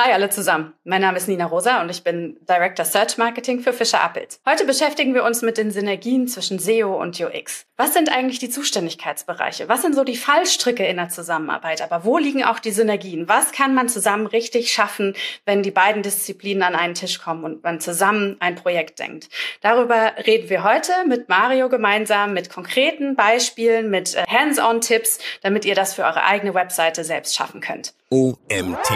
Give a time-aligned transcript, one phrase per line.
[0.00, 0.72] Hi alle zusammen.
[0.84, 4.40] Mein Name ist Nina Rosa und ich bin Director Search Marketing für Fischer Appelt.
[4.48, 7.66] Heute beschäftigen wir uns mit den Synergien zwischen SEO und UX.
[7.76, 9.68] Was sind eigentlich die Zuständigkeitsbereiche?
[9.68, 11.82] Was sind so die Fallstricke in der Zusammenarbeit?
[11.82, 13.28] Aber wo liegen auch die Synergien?
[13.28, 17.62] Was kann man zusammen richtig schaffen, wenn die beiden Disziplinen an einen Tisch kommen und
[17.62, 19.28] man zusammen ein Projekt denkt?
[19.60, 25.74] Darüber reden wir heute mit Mario gemeinsam, mit konkreten Beispielen, mit äh, Hands-on-Tipps, damit ihr
[25.74, 27.92] das für eure eigene Webseite selbst schaffen könnt.
[28.08, 28.90] OMT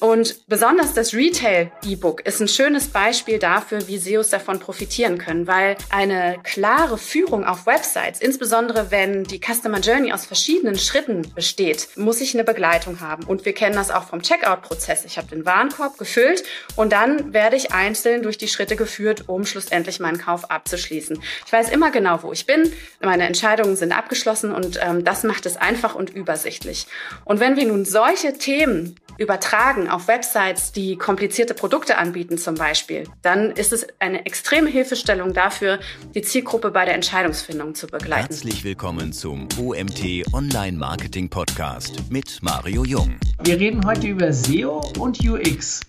[0.00, 5.76] Und besonders das Retail-E-Book ist ein schönes Beispiel dafür, wie SEOs davon profitieren können, weil
[5.90, 12.20] eine klare Führung auf Websites, insbesondere wenn die Customer Journey aus verschiedenen Schritten besteht, muss
[12.20, 13.24] ich eine Begleitung haben.
[13.24, 15.04] Und wir kennen das auch vom Checkout-Prozess.
[15.06, 16.42] Ich habe den Warenkorb gefüllt
[16.76, 21.22] und dann werde ich einzeln durch die Schritte geführt, um schlussendlich meinen Kauf abzuschließen.
[21.46, 22.70] Ich weiß immer genau, wo ich bin.
[23.00, 26.86] Meine Entscheidungen sind abgeschlossen und ähm, das macht es einfach und übersichtlich.
[27.24, 33.04] Und wenn wir nun solche Themen übertragen auf Websites, die komplizierte Produkte anbieten zum Beispiel,
[33.22, 35.78] dann ist es eine extreme Hilfestellung dafür,
[36.14, 38.28] die Zielgruppe bei der Entscheidungsfindung zu begleiten.
[38.28, 43.16] Herzlich willkommen zum OMT Online Marketing Podcast mit Mario Jung.
[43.42, 45.80] Wir reden heute über SEO und UX.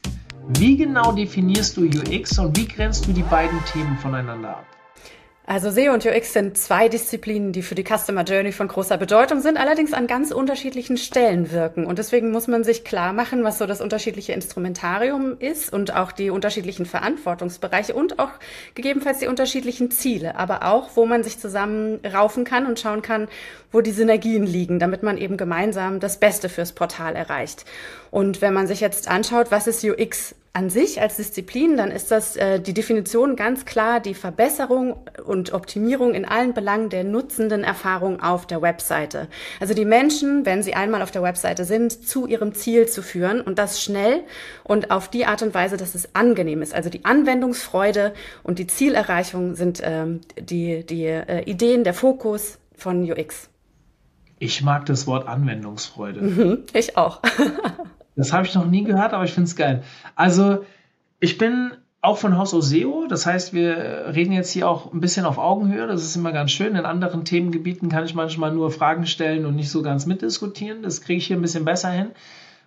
[0.50, 4.77] Wie genau definierst du UX und wie grenzt du die beiden Themen voneinander ab?
[5.50, 9.40] Also SEO und UX sind zwei Disziplinen, die für die Customer Journey von großer Bedeutung
[9.40, 11.86] sind, allerdings an ganz unterschiedlichen Stellen wirken.
[11.86, 16.12] Und deswegen muss man sich klar machen, was so das unterschiedliche Instrumentarium ist und auch
[16.12, 18.32] die unterschiedlichen Verantwortungsbereiche und auch
[18.76, 23.30] gegebenenfalls die unterschiedlichen Ziele, aber auch, wo man sich zusammen raufen kann und schauen kann,
[23.72, 27.64] wo die Synergien liegen, damit man eben gemeinsam das Beste fürs Portal erreicht.
[28.12, 32.10] Und wenn man sich jetzt anschaut, was ist UX an sich als Disziplin, dann ist
[32.10, 37.64] das äh, die Definition ganz klar die Verbesserung und Optimierung in allen Belangen der nutzenden
[37.64, 39.28] Erfahrung auf der Webseite.
[39.60, 43.40] Also die Menschen, wenn sie einmal auf der Webseite sind, zu ihrem Ziel zu führen
[43.40, 44.24] und das schnell
[44.64, 46.74] und auf die Art und Weise, dass es angenehm ist.
[46.74, 53.04] Also die Anwendungsfreude und die Zielerreichung sind ähm, die, die äh, Ideen, der Fokus von
[53.04, 53.52] UX.
[54.40, 56.20] Ich mag das Wort Anwendungsfreude.
[56.20, 57.22] Mhm, ich auch.
[58.18, 59.84] Das habe ich noch nie gehört, aber ich finde es geil.
[60.16, 60.66] Also,
[61.20, 63.06] ich bin auch von Haus aus SEO.
[63.08, 65.88] Das heißt, wir reden jetzt hier auch ein bisschen auf Augenhöhe.
[65.88, 66.76] Das ist immer ganz schön.
[66.76, 70.82] In anderen Themengebieten kann ich manchmal nur Fragen stellen und nicht so ganz mitdiskutieren.
[70.82, 72.08] Das kriege ich hier ein bisschen besser hin.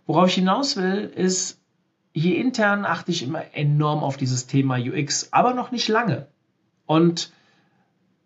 [0.06, 1.60] Worauf ich hinaus will, ist,
[2.12, 6.26] hier intern achte ich immer enorm auf dieses Thema UX, aber noch nicht lange.
[6.86, 7.32] Und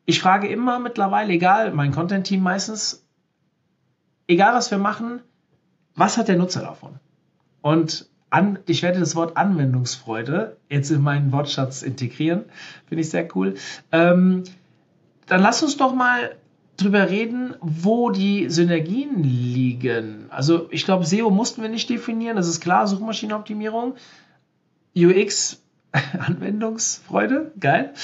[0.05, 3.07] ich frage immer mittlerweile, egal, mein Content-Team meistens,
[4.27, 5.21] egal was wir machen,
[5.95, 6.99] was hat der Nutzer davon?
[7.65, 12.45] Und an, ich werde das Wort Anwendungsfreude jetzt in meinen Wortschatz integrieren.
[12.87, 13.55] Finde ich sehr cool.
[13.91, 14.45] Ähm,
[15.25, 16.37] dann lass uns doch mal
[16.77, 20.27] drüber reden, wo die Synergien liegen.
[20.29, 23.95] Also ich glaube, SEO mussten wir nicht definieren, das ist klar, Suchmaschinenoptimierung.
[24.95, 25.63] UX,
[26.19, 27.95] Anwendungsfreude, geil.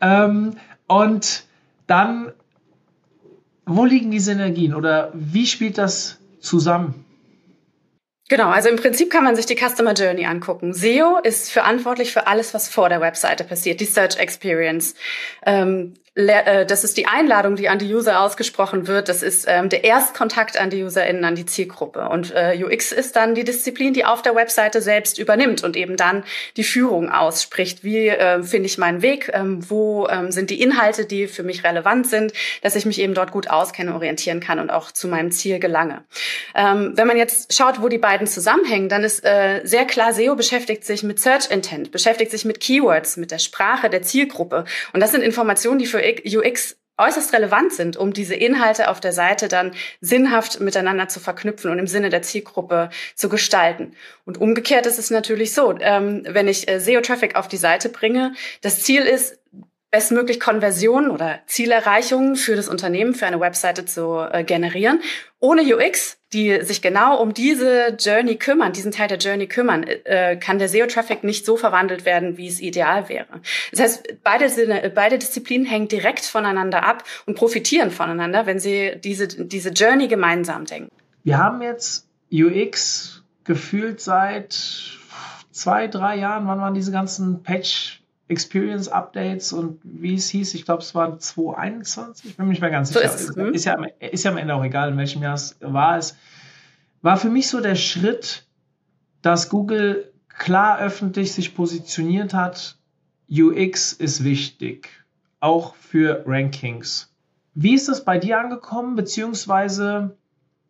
[0.00, 0.52] Ähm,
[0.86, 1.42] und
[1.88, 2.30] dann,
[3.66, 7.04] wo liegen die Synergien oder wie spielt das zusammen?
[8.28, 10.74] Genau, also im Prinzip kann man sich die Customer Journey angucken.
[10.74, 14.94] SEO ist verantwortlich für alles, was vor der Webseite passiert, die Search Experience.
[15.46, 19.08] Ähm, äh, das ist die Einladung, die an die User ausgesprochen wird.
[19.08, 22.08] Das ist ähm, der Erstkontakt an die UserInnen, an die Zielgruppe.
[22.08, 25.96] Und äh, UX ist dann die Disziplin, die auf der Webseite selbst übernimmt und eben
[25.96, 26.24] dann
[26.56, 27.84] die Führung ausspricht.
[27.84, 29.30] Wie äh, finde ich meinen Weg?
[29.32, 33.14] Ähm, wo ähm, sind die Inhalte, die für mich relevant sind, dass ich mich eben
[33.14, 36.02] dort gut auskenne, orientieren kann und auch zu meinem Ziel gelange.
[36.54, 40.34] Ähm, wenn man jetzt schaut, wo die beiden zusammenhängen, dann ist äh, sehr klar, SEO
[40.34, 44.64] beschäftigt sich mit Search Intent, beschäftigt sich mit Keywords, mit der Sprache der Zielgruppe.
[44.92, 49.12] Und das sind Informationen, die für UX äußerst relevant sind, um diese Inhalte auf der
[49.12, 53.92] Seite dann sinnhaft miteinander zu verknüpfen und im Sinne der Zielgruppe zu gestalten.
[54.24, 58.34] Und umgekehrt ist es natürlich so, ähm, wenn ich äh, SEO-Traffic auf die Seite bringe,
[58.62, 59.38] das Ziel ist,
[59.90, 65.00] bestmöglich Konversionen oder Zielerreichungen für das Unternehmen, für eine Webseite zu äh, generieren.
[65.40, 70.36] Ohne UX, die sich genau um diese Journey kümmern, diesen Teil der Journey kümmern, äh,
[70.36, 73.40] kann der SEO-Traffic nicht so verwandelt werden, wie es ideal wäre.
[73.70, 79.26] Das heißt, beide, beide Disziplinen hängen direkt voneinander ab und profitieren voneinander, wenn sie diese,
[79.28, 80.94] diese Journey gemeinsam denken.
[81.24, 84.52] Wir haben jetzt UX gefühlt seit
[85.50, 86.46] zwei, drei Jahren.
[86.46, 87.97] Wann waren diese ganzen Patch
[88.28, 92.60] Experience Updates und wie es hieß, ich glaube, es war 2021, ich bin mir nicht
[92.60, 93.08] mehr ganz sicher.
[93.08, 95.96] So ist, ist, ja, ist ja am Ende auch egal, in welchem Jahr es war
[95.96, 96.16] es.
[97.00, 98.46] War für mich so der Schritt,
[99.22, 102.76] dass Google klar öffentlich sich positioniert hat,
[103.30, 104.88] UX ist wichtig,
[105.40, 107.12] auch für Rankings.
[107.54, 110.16] Wie ist das bei dir angekommen, beziehungsweise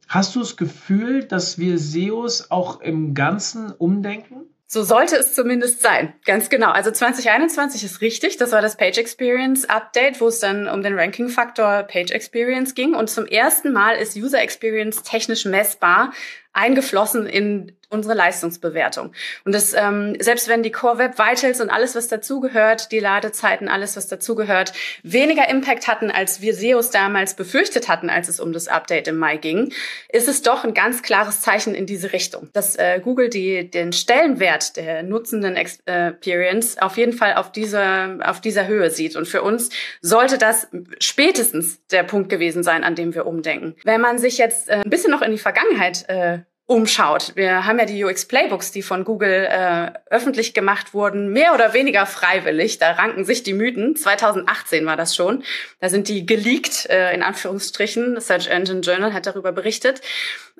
[0.08, 4.46] Hast du das Gefühl, dass wir SEOs auch im Ganzen umdenken?
[4.70, 6.12] So sollte es zumindest sein.
[6.26, 6.70] Ganz genau.
[6.70, 8.36] Also 2021 ist richtig.
[8.36, 12.94] Das war das Page Experience Update, wo es dann um den Ranking-Faktor Page Experience ging.
[12.94, 16.12] Und zum ersten Mal ist User Experience technisch messbar
[16.52, 19.12] eingeflossen in unsere Leistungsbewertung.
[19.44, 23.68] Und das, ähm, selbst wenn die Core Web Vitals und alles, was dazugehört, die Ladezeiten,
[23.68, 28.52] alles, was dazugehört, weniger Impact hatten, als wir SEOs damals befürchtet hatten, als es um
[28.52, 29.72] das Update im Mai ging,
[30.10, 33.94] ist es doch ein ganz klares Zeichen in diese Richtung, dass äh, Google die, den
[33.94, 39.16] Stellenwert der nutzenden Experience auf jeden Fall auf dieser, auf dieser Höhe sieht.
[39.16, 39.70] Und für uns
[40.02, 40.68] sollte das
[41.00, 43.76] spätestens der Punkt gewesen sein, an dem wir umdenken.
[43.84, 47.32] Wenn man sich jetzt äh, ein bisschen noch in die Vergangenheit äh, umschaut.
[47.34, 51.72] Wir haben ja die UX Playbooks, die von Google äh, öffentlich gemacht wurden, mehr oder
[51.72, 52.78] weniger freiwillig.
[52.78, 53.96] Da ranken sich die Mythen.
[53.96, 55.42] 2018 war das schon.
[55.80, 58.20] Da sind die geleakt, äh, in Anführungsstrichen.
[58.20, 60.02] Search Engine Journal hat darüber berichtet.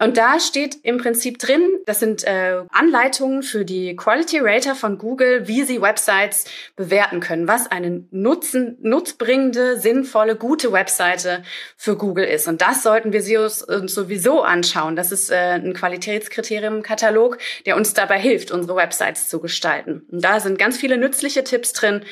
[0.00, 4.96] Und da steht im Prinzip drin, das sind äh, Anleitungen für die Quality Rater von
[4.96, 6.44] Google, wie sie Websites
[6.76, 11.42] bewerten können, was eine nutzen, nutzbringende, sinnvolle, gute Webseite
[11.76, 12.46] für Google ist.
[12.46, 13.58] Und das sollten wir uns
[13.92, 14.94] sowieso anschauen.
[14.94, 20.02] Das ist äh, ein Qualitätskriterium-Katalog, der uns dabei hilft, unsere Websites zu gestalten.
[20.10, 22.02] Und da sind ganz viele nützliche Tipps drin,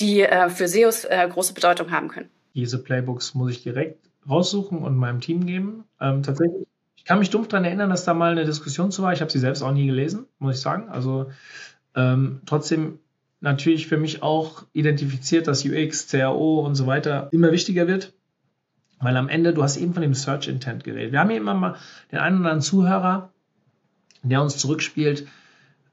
[0.00, 2.30] die äh, für SEOs äh, große Bedeutung haben können.
[2.54, 3.98] Diese Playbooks muss ich direkt
[4.28, 5.84] raussuchen und meinem Team geben.
[6.00, 6.66] Ähm, tatsächlich
[7.00, 9.14] ich kann mich dumpf daran erinnern, dass da mal eine Diskussion zu war.
[9.14, 10.90] Ich habe sie selbst auch nie gelesen, muss ich sagen.
[10.90, 11.30] Also
[11.96, 12.98] ähm, trotzdem
[13.40, 18.12] natürlich für mich auch identifiziert, dass UX, CAO und so weiter immer wichtiger wird.
[19.00, 21.12] Weil am Ende, du hast eben von dem Search Intent geredet.
[21.12, 21.76] Wir haben hier immer mal
[22.12, 23.30] den einen oder anderen Zuhörer,
[24.22, 25.26] der uns zurückspielt.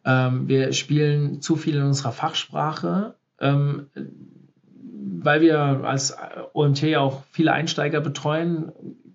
[0.04, 3.88] Ähm, wir spielen zu viel in unserer Fachsprache, ähm,
[5.20, 6.16] weil wir als
[6.54, 8.72] OMT auch viele Einsteiger betreuen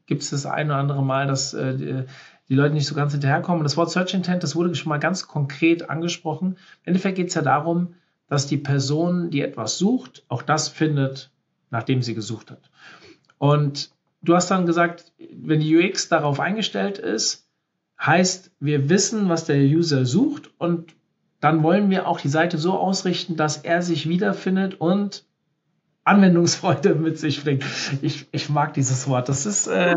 [0.07, 2.05] gibt es das ein oder andere Mal, dass äh,
[2.49, 3.63] die Leute nicht so ganz hinterherkommen.
[3.63, 6.49] Das Wort Search Intent, das wurde schon mal ganz konkret angesprochen.
[6.49, 7.95] Im Endeffekt geht es ja darum,
[8.29, 11.31] dass die Person, die etwas sucht, auch das findet,
[11.71, 12.71] nachdem sie gesucht hat.
[13.43, 13.91] Und
[14.23, 17.49] du hast dann gesagt, wenn die UX darauf eingestellt ist,
[18.01, 20.95] heißt, wir wissen, was der User sucht und
[21.41, 25.25] dann wollen wir auch die Seite so ausrichten, dass er sich wiederfindet und
[26.05, 27.65] Anwendungsfreude mit sich bringt.
[28.01, 29.29] Ich, ich mag dieses Wort.
[29.29, 29.97] Das ist, äh,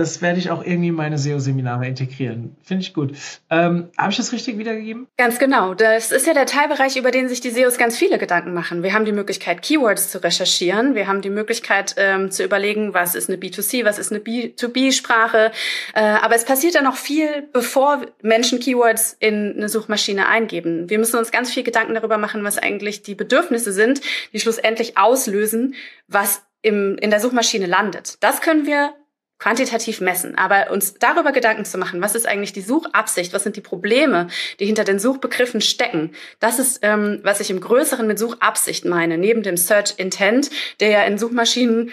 [0.00, 2.56] das werde ich auch irgendwie in meine SEO-Seminare integrieren.
[2.62, 3.12] Finde ich gut.
[3.50, 5.06] Ähm, Habe ich das richtig wiedergegeben?
[5.18, 5.74] Ganz genau.
[5.74, 8.82] Das ist ja der Teilbereich, über den sich die SEOs ganz viele Gedanken machen.
[8.82, 10.94] Wir haben die Möglichkeit, Keywords zu recherchieren.
[10.94, 15.52] Wir haben die Möglichkeit ähm, zu überlegen, was ist eine B2C, was ist eine B2B-Sprache.
[15.94, 20.88] Äh, aber es passiert ja noch viel, bevor Menschen Keywords in eine Suchmaschine eingeben.
[20.88, 24.00] Wir müssen uns ganz viel Gedanken darüber machen, was eigentlich die Bedürfnisse sind,
[24.32, 25.74] die schlussendlich auslösen,
[26.08, 28.16] was im, in der Suchmaschine landet.
[28.20, 28.94] Das können wir
[29.40, 33.56] quantitativ messen, aber uns darüber Gedanken zu machen, was ist eigentlich die Suchabsicht, was sind
[33.56, 34.28] die Probleme,
[34.60, 39.18] die hinter den Suchbegriffen stecken, das ist, ähm, was ich im Größeren mit Suchabsicht meine,
[39.18, 41.90] neben dem Search Intent, der ja in Suchmaschinen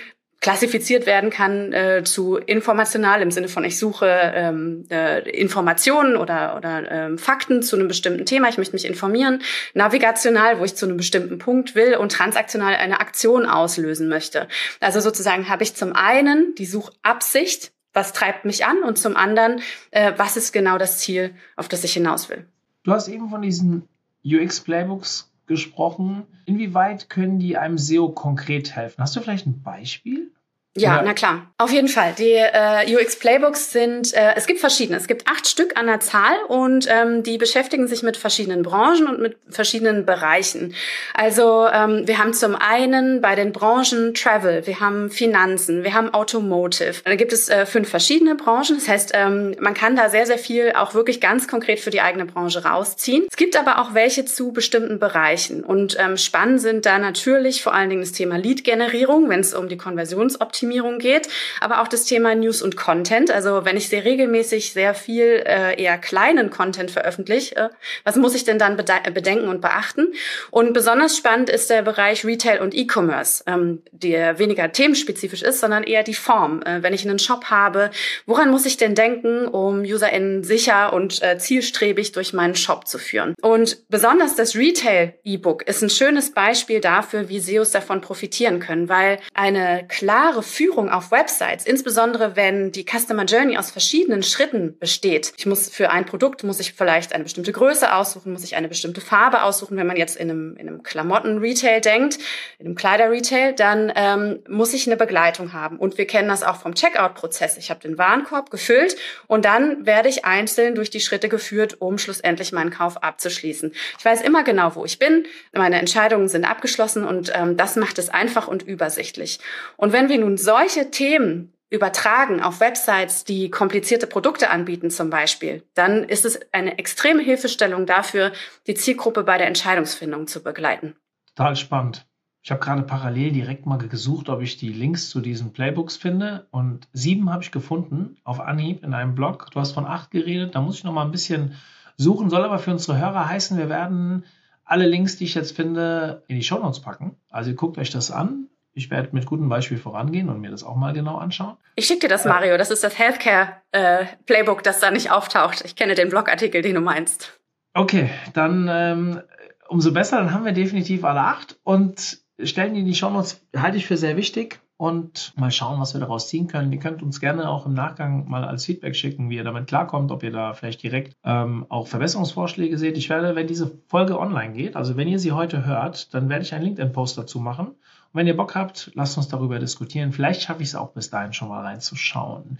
[0.47, 6.55] klassifiziert werden kann äh, zu informational im Sinne von ich suche ähm, äh, Informationen oder
[6.55, 9.41] oder ähm, Fakten zu einem bestimmten Thema, ich möchte mich informieren,
[9.73, 14.47] navigational, wo ich zu einem bestimmten Punkt will und transaktional eine Aktion auslösen möchte.
[14.79, 19.59] Also sozusagen habe ich zum einen die Suchabsicht, was treibt mich an und zum anderen,
[19.91, 22.45] äh, was ist genau das Ziel, auf das ich hinaus will.
[22.83, 23.83] Du hast eben von diesen
[24.23, 26.23] UX Playbooks gesprochen.
[26.45, 29.01] Inwieweit können die einem SEO konkret helfen?
[29.01, 30.31] Hast du vielleicht ein Beispiel?
[30.79, 31.47] Ja, na klar.
[31.59, 32.13] Auf jeden Fall.
[32.19, 34.95] Die äh, UX Playbooks sind, äh, es gibt verschiedene.
[34.97, 39.07] Es gibt acht Stück an der Zahl und ähm, die beschäftigen sich mit verschiedenen Branchen
[39.07, 40.75] und mit verschiedenen Bereichen.
[41.15, 46.13] Also ähm, wir haben zum einen bei den Branchen Travel, wir haben Finanzen, wir haben
[46.13, 47.01] Automotive.
[47.05, 48.75] Da gibt es äh, fünf verschiedene Branchen.
[48.75, 52.01] Das heißt, ähm, man kann da sehr, sehr viel auch wirklich ganz konkret für die
[52.01, 53.25] eigene Branche rausziehen.
[53.31, 55.63] Es gibt aber auch welche zu bestimmten Bereichen.
[55.63, 59.69] Und ähm, spannend sind da natürlich vor allen Dingen das Thema Lead-Generierung, wenn es um
[59.69, 61.29] die Konversionsoptimierung Optimierung geht,
[61.61, 63.31] aber auch das Thema News und Content.
[63.31, 67.69] Also wenn ich sehr regelmäßig sehr viel äh, eher kleinen Content veröffentliche, äh,
[68.03, 70.13] was muss ich denn dann bedenken und beachten?
[70.51, 75.83] Und besonders spannend ist der Bereich Retail und E-Commerce, ähm, der weniger themenspezifisch ist, sondern
[75.83, 76.61] eher die Form.
[76.63, 77.89] Äh, wenn ich einen Shop habe,
[78.25, 82.97] woran muss ich denn denken, um UserInnen sicher und äh, zielstrebig durch meinen Shop zu
[82.97, 83.35] führen?
[83.41, 89.19] Und besonders das Retail-E-Book ist ein schönes Beispiel dafür, wie SEOs davon profitieren können, weil
[89.33, 95.33] eine klare Führung auf Websites, insbesondere wenn die Customer Journey aus verschiedenen Schritten besteht.
[95.37, 98.67] Ich muss für ein Produkt muss ich vielleicht eine bestimmte Größe aussuchen, muss ich eine
[98.67, 99.77] bestimmte Farbe aussuchen.
[99.77, 102.17] Wenn man jetzt in einem, in einem Klamotten-Retail denkt,
[102.57, 105.77] in einem Kleider-Retail, dann ähm, muss ich eine Begleitung haben.
[105.77, 107.57] Und wir kennen das auch vom Checkout-Prozess.
[107.57, 108.95] Ich habe den Warenkorb gefüllt
[109.27, 113.73] und dann werde ich einzeln durch die Schritte geführt, um schlussendlich meinen Kauf abzuschließen.
[113.99, 115.25] Ich weiß immer genau, wo ich bin.
[115.53, 119.39] Meine Entscheidungen sind abgeschlossen und ähm, das macht es einfach und übersichtlich.
[119.75, 125.63] Und wenn wir nun solche Themen übertragen auf Websites, die komplizierte Produkte anbieten zum Beispiel,
[125.73, 128.31] dann ist es eine extreme Hilfestellung dafür,
[128.67, 130.95] die Zielgruppe bei der Entscheidungsfindung zu begleiten.
[131.35, 132.07] Total spannend.
[132.41, 136.47] Ich habe gerade parallel direkt mal gesucht, ob ich die Links zu diesen Playbooks finde
[136.51, 139.51] und sieben habe ich gefunden auf Anhieb in einem Blog.
[139.51, 141.55] Du hast von acht geredet, da muss ich noch mal ein bisschen
[141.97, 144.23] suchen, soll aber für unsere Hörer heißen, wir werden
[144.63, 147.17] alle Links, die ich jetzt finde, in die Show Notes packen.
[147.29, 148.47] Also guckt euch das an.
[148.77, 151.57] Ich werde mit gutem Beispiel vorangehen und mir das auch mal genau anschauen.
[151.75, 152.57] Ich schicke dir das, Mario.
[152.57, 155.65] Das ist das Healthcare äh, Playbook, das da nicht auftaucht.
[155.65, 157.39] Ich kenne den Blogartikel, den du meinst.
[157.73, 159.21] Okay, dann ähm,
[159.67, 160.17] umso besser.
[160.17, 163.41] Dann haben wir definitiv alle acht und stellen die in die Shownotes.
[163.55, 166.71] Halte ich für sehr wichtig und mal schauen, was wir daraus ziehen können.
[166.71, 170.11] Ihr könnt uns gerne auch im Nachgang mal als Feedback schicken, wie ihr damit klarkommt,
[170.11, 172.95] ob ihr da vielleicht direkt ähm, auch Verbesserungsvorschläge seht.
[172.97, 176.43] Ich werde, wenn diese Folge online geht, also wenn ihr sie heute hört, dann werde
[176.43, 177.75] ich einen LinkedIn-Post dazu machen.
[178.13, 180.11] Und wenn ihr Bock habt, lasst uns darüber diskutieren.
[180.11, 182.59] Vielleicht schaffe ich es auch bis dahin schon mal reinzuschauen.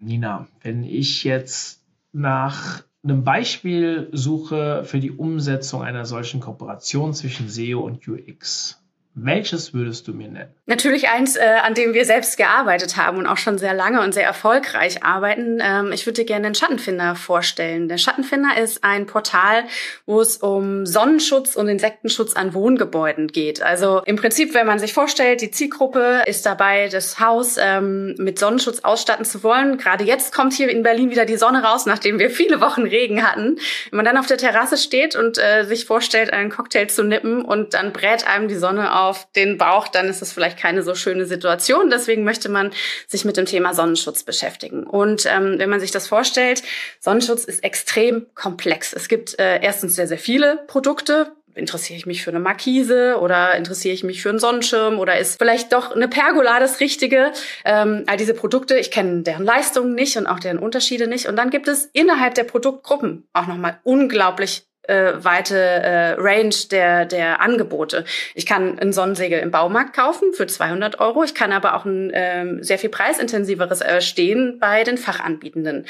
[0.00, 7.48] Nina, wenn ich jetzt nach einem Beispiel suche für die Umsetzung einer solchen Kooperation zwischen
[7.48, 8.82] SEO und UX,
[9.16, 10.52] welches würdest du mir nennen?
[10.66, 14.12] Natürlich eins, äh, an dem wir selbst gearbeitet haben und auch schon sehr lange und
[14.12, 15.60] sehr erfolgreich arbeiten.
[15.62, 17.88] Ähm, ich würde dir gerne den Schattenfinder vorstellen.
[17.88, 19.64] Der Schattenfinder ist ein Portal,
[20.04, 23.62] wo es um Sonnenschutz und Insektenschutz an Wohngebäuden geht.
[23.62, 28.40] Also im Prinzip, wenn man sich vorstellt, die Zielgruppe ist dabei, das Haus ähm, mit
[28.40, 29.78] Sonnenschutz ausstatten zu wollen.
[29.78, 33.22] Gerade jetzt kommt hier in Berlin wieder die Sonne raus, nachdem wir viele Wochen Regen
[33.22, 33.58] hatten.
[33.90, 37.44] Wenn man dann auf der Terrasse steht und äh, sich vorstellt, einen Cocktail zu nippen
[37.44, 40.82] und dann brät einem die Sonne auf auf den Bauch, dann ist es vielleicht keine
[40.82, 41.90] so schöne Situation.
[41.90, 42.72] Deswegen möchte man
[43.06, 44.84] sich mit dem Thema Sonnenschutz beschäftigen.
[44.84, 46.62] Und ähm, wenn man sich das vorstellt,
[47.00, 48.92] Sonnenschutz ist extrem komplex.
[48.92, 53.54] Es gibt äh, erstens sehr, sehr viele Produkte, interessiere ich mich für eine Markise oder
[53.54, 57.32] interessiere ich mich für einen Sonnenschirm oder ist vielleicht doch eine Pergola das Richtige?
[57.64, 61.26] Ähm, all diese Produkte, ich kenne deren Leistungen nicht und auch deren Unterschiede nicht.
[61.26, 67.06] Und dann gibt es innerhalb der Produktgruppen auch nochmal unglaublich äh, weite äh, Range der,
[67.06, 68.04] der Angebote.
[68.34, 71.24] Ich kann ein Sonnensegel im Baumarkt kaufen für 200 Euro.
[71.24, 75.86] Ich kann aber auch ein ähm, sehr viel preisintensiveres erstehen bei den Fachanbietenden.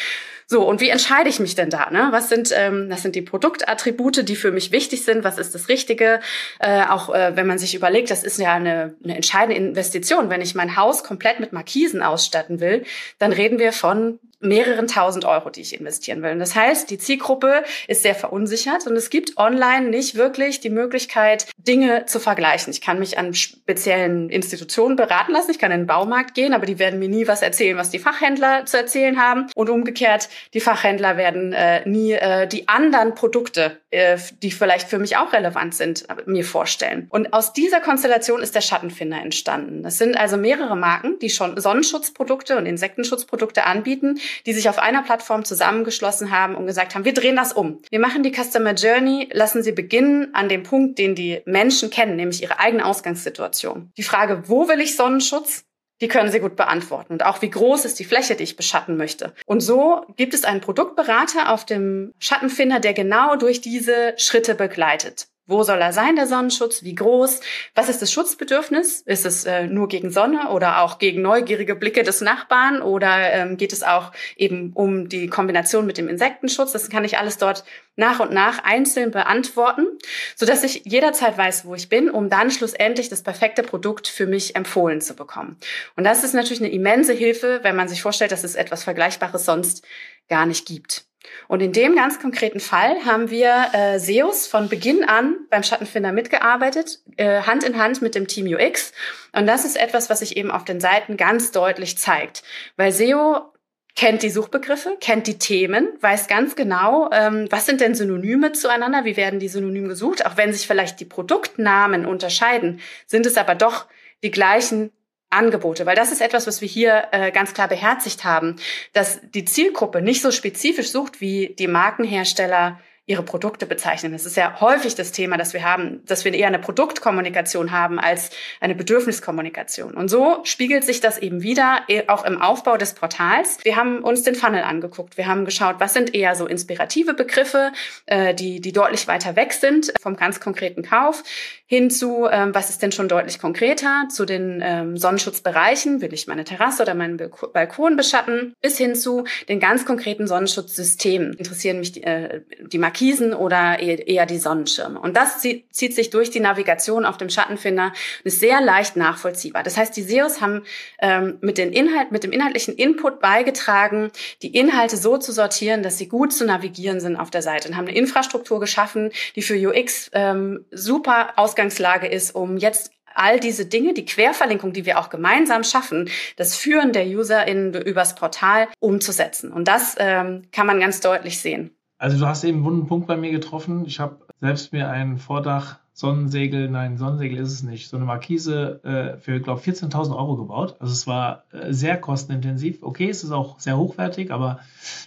[0.46, 1.90] So, und wie entscheide ich mich denn da?
[1.90, 2.08] Ne?
[2.10, 5.24] Was sind, ähm, das sind die Produktattribute, die für mich wichtig sind?
[5.24, 6.20] Was ist das Richtige?
[6.58, 10.28] Äh, auch äh, wenn man sich überlegt, das ist ja eine, eine entscheidende Investition.
[10.28, 12.84] Wenn ich mein Haus komplett mit Markisen ausstatten will,
[13.18, 16.32] dann reden wir von mehreren tausend Euro, die ich investieren will.
[16.32, 20.70] Und das heißt, die Zielgruppe ist sehr verunsichert und es gibt online nicht wirklich die
[20.70, 22.72] Möglichkeit, Dinge zu vergleichen.
[22.72, 26.66] Ich kann mich an speziellen Institutionen beraten lassen, ich kann in den Baumarkt gehen, aber
[26.66, 29.46] die werden mir nie was erzählen, was die Fachhändler zu erzählen haben.
[29.54, 34.98] Und umgekehrt, die Fachhändler werden äh, nie äh, die anderen Produkte, äh, die vielleicht für
[34.98, 37.06] mich auch relevant sind, mir vorstellen.
[37.10, 39.82] Und aus dieser Konstellation ist der Schattenfinder entstanden.
[39.82, 45.02] Das sind also mehrere Marken, die schon Sonnenschutzprodukte und Insektenschutzprodukte anbieten, die sich auf einer
[45.02, 47.80] Plattform zusammengeschlossen haben und gesagt haben, wir drehen das um.
[47.90, 52.16] Wir machen die Customer Journey, lassen sie beginnen an dem Punkt, den die Menschen kennen,
[52.16, 53.92] nämlich ihre eigene Ausgangssituation.
[53.96, 55.64] Die Frage, wo will ich Sonnenschutz?
[56.00, 57.12] Die können Sie gut beantworten.
[57.12, 59.32] Und auch wie groß ist die Fläche, die ich beschatten möchte.
[59.46, 65.28] Und so gibt es einen Produktberater auf dem Schattenfinder, der genau durch diese Schritte begleitet.
[65.46, 66.84] Wo soll er sein, der Sonnenschutz?
[66.84, 67.40] Wie groß?
[67.74, 69.02] Was ist das Schutzbedürfnis?
[69.02, 72.80] Ist es äh, nur gegen Sonne oder auch gegen neugierige Blicke des Nachbarn?
[72.80, 76.72] Oder ähm, geht es auch eben um die Kombination mit dem Insektenschutz?
[76.72, 79.86] Das kann ich alles dort nach und nach einzeln beantworten,
[80.34, 84.56] sodass ich jederzeit weiß, wo ich bin, um dann schlussendlich das perfekte Produkt für mich
[84.56, 85.58] empfohlen zu bekommen.
[85.94, 89.44] Und das ist natürlich eine immense Hilfe, wenn man sich vorstellt, dass es etwas Vergleichbares
[89.44, 89.84] sonst
[90.28, 91.04] gar nicht gibt.
[91.48, 96.12] Und in dem ganz konkreten Fall haben wir äh, SEOs von Beginn an beim Schattenfinder
[96.12, 98.92] mitgearbeitet, äh, Hand in Hand mit dem Team UX.
[99.32, 102.42] Und das ist etwas, was sich eben auf den Seiten ganz deutlich zeigt.
[102.76, 103.52] Weil SEO
[103.96, 109.04] kennt die Suchbegriffe, kennt die Themen, weiß ganz genau, ähm, was sind denn Synonyme zueinander,
[109.04, 110.26] wie werden die synonym gesucht.
[110.26, 113.86] Auch wenn sich vielleicht die Produktnamen unterscheiden, sind es aber doch
[114.22, 114.90] die gleichen
[115.34, 118.56] Angebote, weil das ist etwas, was wir hier äh, ganz klar beherzigt haben,
[118.92, 124.12] dass die Zielgruppe nicht so spezifisch sucht, wie die Markenhersteller ihre Produkte bezeichnen.
[124.12, 127.98] Das ist ja häufig das Thema, dass wir haben, dass wir eher eine Produktkommunikation haben
[127.98, 128.30] als
[128.60, 129.92] eine Bedürfniskommunikation.
[129.92, 133.58] Und so spiegelt sich das eben wieder eh, auch im Aufbau des Portals.
[133.62, 135.18] Wir haben uns den Funnel angeguckt.
[135.18, 137.72] Wir haben geschaut, was sind eher so inspirative Begriffe,
[138.06, 141.22] äh, die, die deutlich weiter weg sind vom ganz konkreten Kauf
[141.66, 146.26] hin zu, ähm, was ist denn schon deutlich konkreter, zu den ähm, Sonnenschutzbereichen, will ich
[146.26, 147.16] meine Terrasse oder meinen
[147.52, 151.32] Balkon beschatten, bis hin zu den ganz konkreten Sonnenschutzsystemen.
[151.34, 155.00] Interessieren mich die, äh, die Markisen oder eher die Sonnenschirme.
[155.00, 159.64] Und das zieht, sich durch die Navigation auf dem Schattenfinder und ist sehr leicht nachvollziehbar.
[159.64, 160.62] Das heißt, die SEOs haben
[161.00, 164.10] ähm, mit, den Inhalt, mit dem inhaltlichen Input beigetragen,
[164.42, 167.76] die Inhalte so zu sortieren, dass sie gut zu navigieren sind auf der Seite und
[167.76, 173.66] haben eine Infrastruktur geschaffen, die für UX ähm, super Ausgangslage ist, um jetzt all diese
[173.66, 178.68] Dinge, die Querverlinkung, die wir auch gemeinsam schaffen, das Führen der User in, übers Portal
[178.78, 179.52] umzusetzen.
[179.52, 181.76] Und das ähm, kann man ganz deutlich sehen.
[182.04, 183.86] Also du hast eben einen wunden Punkt bei mir getroffen.
[183.86, 188.84] Ich habe selbst mir ein Vordach Sonnensegel, nein, Sonnensegel ist es nicht, so eine Markise
[188.84, 190.76] äh, für, glaube 14.000 Euro gebaut.
[190.80, 192.82] Also es war äh, sehr kostenintensiv.
[192.82, 194.58] Okay, es ist auch sehr hochwertig, aber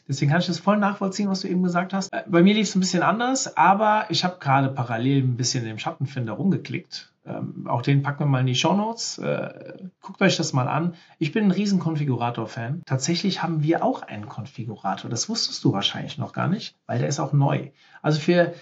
[0.07, 2.11] deswegen kann ich das voll nachvollziehen, was du eben gesagt hast.
[2.11, 5.67] Äh, bei mir lief es ein bisschen anders, aber ich habe gerade parallel ein bisschen
[5.67, 7.11] im Schattenfinder rumgeklickt.
[7.27, 9.17] Ähm, auch den packen wir mal in die Show Notes.
[9.17, 10.95] Äh, guckt euch das mal an.
[11.19, 12.83] Ich bin ein riesen Konfigurator-Fan.
[12.85, 15.09] Tatsächlich haben wir auch einen Konfigurator.
[15.09, 17.69] Das wusstest du wahrscheinlich noch gar nicht, weil der ist auch neu.
[18.01, 18.53] Also für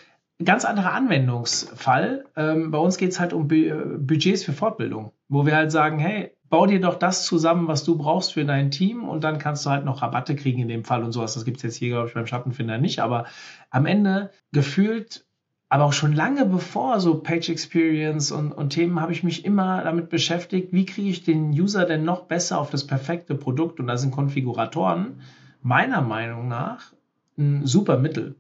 [0.44, 2.26] ganz anderer Anwendungsfall.
[2.36, 5.72] Ähm, bei uns geht es halt um Bu äh, Budgets für Fortbildung, wo wir halt
[5.72, 9.40] sagen, hey, bau dir doch das zusammen, was du brauchst für dein Team und dann
[9.40, 11.34] kannst du halt noch Rabatte kriegen in dem Fall und sowas.
[11.34, 13.26] Das gibt es jetzt hier, glaube ich, beim Schattenfinder nicht, aber
[13.70, 15.26] am Ende gefühlt,
[15.70, 19.84] aber auch schon lange bevor so Page Experience und, und Themen, habe ich mich immer
[19.84, 23.88] damit beschäftigt, wie kriege ich den User denn noch besser auf das perfekte Produkt und
[23.88, 25.22] da sind Konfiguratoren
[25.62, 26.94] meiner Meinung nach
[27.38, 28.36] ein super Mittel.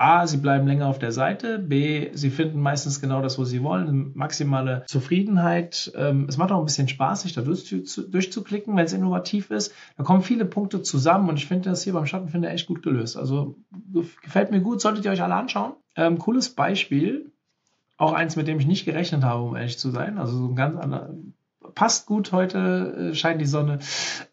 [0.00, 1.58] A, sie bleiben länger auf der Seite.
[1.58, 4.12] B, sie finden meistens genau das, was sie wollen.
[4.14, 5.92] Maximale Zufriedenheit.
[5.94, 9.74] Ähm, es macht auch ein bisschen Spaß, sich da durchzuklicken, wenn es innovativ ist.
[9.98, 13.18] Da kommen viele Punkte zusammen und ich finde das hier beim Schattenfinder echt gut gelöst.
[13.18, 13.56] Also
[14.22, 15.72] gefällt mir gut, solltet ihr euch alle anschauen.
[16.00, 17.30] Ähm, cooles Beispiel.
[17.98, 20.16] Auch eins, mit dem ich nicht gerechnet habe, um ehrlich zu sein.
[20.16, 21.10] Also so ein ganz anderer,
[21.74, 23.80] passt gut heute, äh, scheint die Sonne.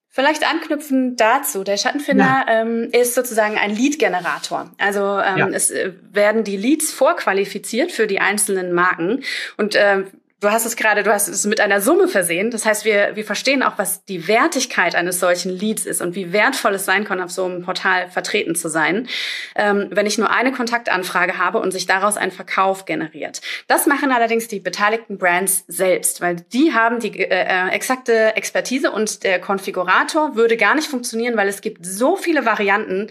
[0.08, 1.66] Vielleicht anknüpfen dazu.
[1.66, 2.62] Der Schattenfinder ja.
[2.62, 4.72] ähm, ist sozusagen ein Lead-Generator.
[4.78, 5.48] Also ähm, ja.
[5.50, 9.24] es äh, werden die Leads vorqualifiziert für die einzelnen Marken.
[9.58, 10.08] Und ähm,
[10.40, 12.52] Du hast es gerade, du hast es mit einer Summe versehen.
[12.52, 16.32] Das heißt, wir, wir verstehen auch, was die Wertigkeit eines solchen Leads ist und wie
[16.32, 19.08] wertvoll es sein kann, auf so einem Portal vertreten zu sein,
[19.56, 23.42] ähm, wenn ich nur eine Kontaktanfrage habe und sich daraus ein Verkauf generiert.
[23.68, 28.92] Das machen allerdings die beteiligten Brands selbst, weil die haben die äh, äh exakte Expertise
[28.92, 33.10] und der Konfigurator würde gar nicht funktionieren, weil es gibt so viele Varianten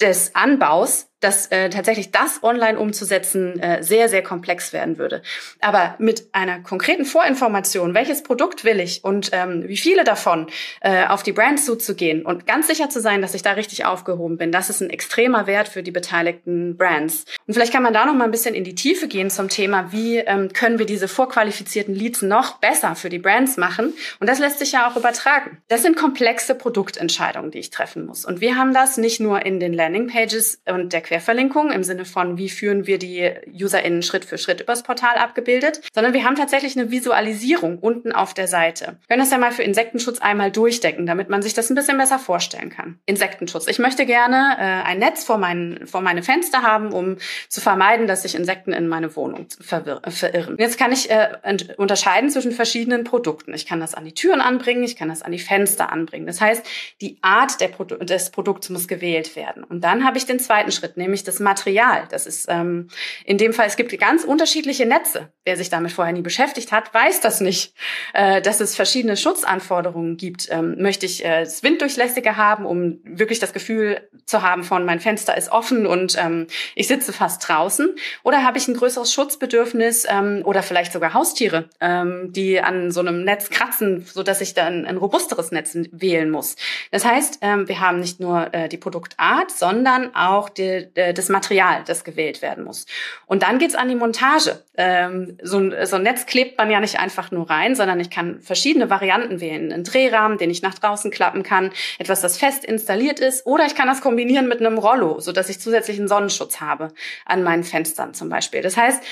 [0.00, 5.22] des Anbaus, dass äh, tatsächlich das online umzusetzen äh, sehr, sehr komplex werden würde.
[5.60, 10.48] Aber mit einer konkreten Vorinformation, welches Produkt will ich und ähm, wie viele davon
[10.80, 14.36] äh, auf die Brand zuzugehen und ganz sicher zu sein, dass ich da richtig aufgehoben
[14.36, 17.24] bin, das ist ein extremer Wert für die beteiligten Brands.
[17.46, 19.92] Und vielleicht kann man da noch mal ein bisschen in die Tiefe gehen zum Thema,
[19.92, 23.94] wie ähm, können wir diese vorqualifizierten Leads noch besser für die Brands machen.
[24.20, 25.58] Und das lässt sich ja auch übertragen.
[25.68, 28.26] Das sind komplexe Produktentscheidungen, die ich treffen muss.
[28.26, 32.36] Und wir haben das nicht nur in den Landingpages und der Querverlinkung im Sinne von,
[32.36, 36.76] wie führen wir die UserInnen Schritt für Schritt übers Portal abgebildet, sondern wir haben tatsächlich
[36.76, 38.98] eine Visualisierung unten auf der Seite.
[39.00, 41.96] Wir können das ja mal für Insektenschutz einmal durchdecken, damit man sich das ein bisschen
[41.96, 42.98] besser vorstellen kann.
[43.06, 43.68] Insektenschutz.
[43.68, 47.16] Ich möchte gerne äh, ein Netz vor, mein, vor meine Fenster haben, um
[47.48, 50.56] zu vermeiden, dass sich Insekten in meine Wohnung verirren.
[50.58, 51.28] Jetzt kann ich äh,
[51.76, 53.54] unterscheiden zwischen verschiedenen Produkten.
[53.54, 56.26] Ich kann das an die Türen anbringen, ich kann das an die Fenster anbringen.
[56.26, 56.66] Das heißt,
[57.00, 59.62] die Art Produ des Produkts muss gewählt werden.
[59.64, 62.06] Und dann habe ich den zweiten Schritt nämlich das Material.
[62.10, 62.88] Das ist ähm,
[63.24, 65.30] in dem Fall, es gibt ganz unterschiedliche Netze.
[65.44, 67.74] Wer sich damit vorher nie beschäftigt hat, weiß das nicht,
[68.14, 70.48] äh, dass es verschiedene Schutzanforderungen gibt.
[70.50, 75.00] Ähm, möchte ich äh, es winddurchlässiger haben, um wirklich das Gefühl zu haben von mein
[75.00, 77.94] Fenster ist offen und ähm, ich sitze fast draußen?
[78.22, 83.00] Oder habe ich ein größeres Schutzbedürfnis ähm, oder vielleicht sogar Haustiere, ähm, die an so
[83.00, 86.56] einem Netz kratzen, so dass ich dann ein robusteres Netz wählen muss?
[86.90, 91.82] Das heißt, ähm, wir haben nicht nur äh, die Produktart, sondern auch die, das Material,
[91.86, 92.86] das gewählt werden muss.
[93.26, 94.62] Und dann geht's an die Montage.
[94.76, 98.10] Ähm, so, ein, so ein Netz klebt man ja nicht einfach nur rein, sondern ich
[98.10, 99.72] kann verschiedene Varianten wählen.
[99.72, 103.74] Einen Drehrahmen, den ich nach draußen klappen kann, etwas, das fest installiert ist, oder ich
[103.74, 106.88] kann das kombinieren mit einem Rollo, so dass ich zusätzlichen Sonnenschutz habe
[107.24, 108.62] an meinen Fenstern zum Beispiel.
[108.62, 109.02] Das heißt,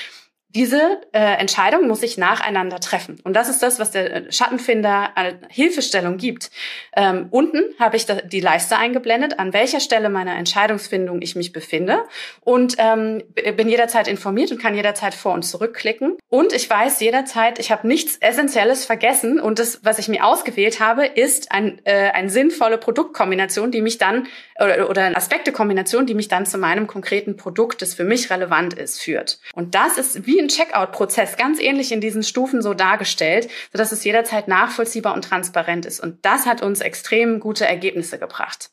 [0.55, 3.19] diese äh, Entscheidung muss ich nacheinander treffen.
[3.25, 6.49] Und das ist das, was der äh, Schattenfinder als Hilfestellung gibt.
[6.95, 12.03] Ähm, unten habe ich die Leiste eingeblendet, an welcher Stelle meiner Entscheidungsfindung ich mich befinde
[12.39, 13.21] und ähm,
[13.57, 16.17] bin jederzeit informiert und kann jederzeit vor und zurückklicken.
[16.29, 20.79] Und ich weiß jederzeit, ich habe nichts Essentielles vergessen und das, was ich mir ausgewählt
[20.79, 26.13] habe, ist ein, äh, eine sinnvolle Produktkombination, die mich dann oder, oder eine Aspektekombination, die
[26.13, 29.39] mich dann zu meinem konkreten Produkt, das für mich relevant ist, führt.
[29.53, 34.03] Und das ist wie ein Checkout-Prozess, ganz ähnlich in diesen Stufen so dargestellt, sodass es
[34.03, 35.99] jederzeit nachvollziehbar und transparent ist.
[35.99, 38.69] Und das hat uns extrem gute Ergebnisse gebracht,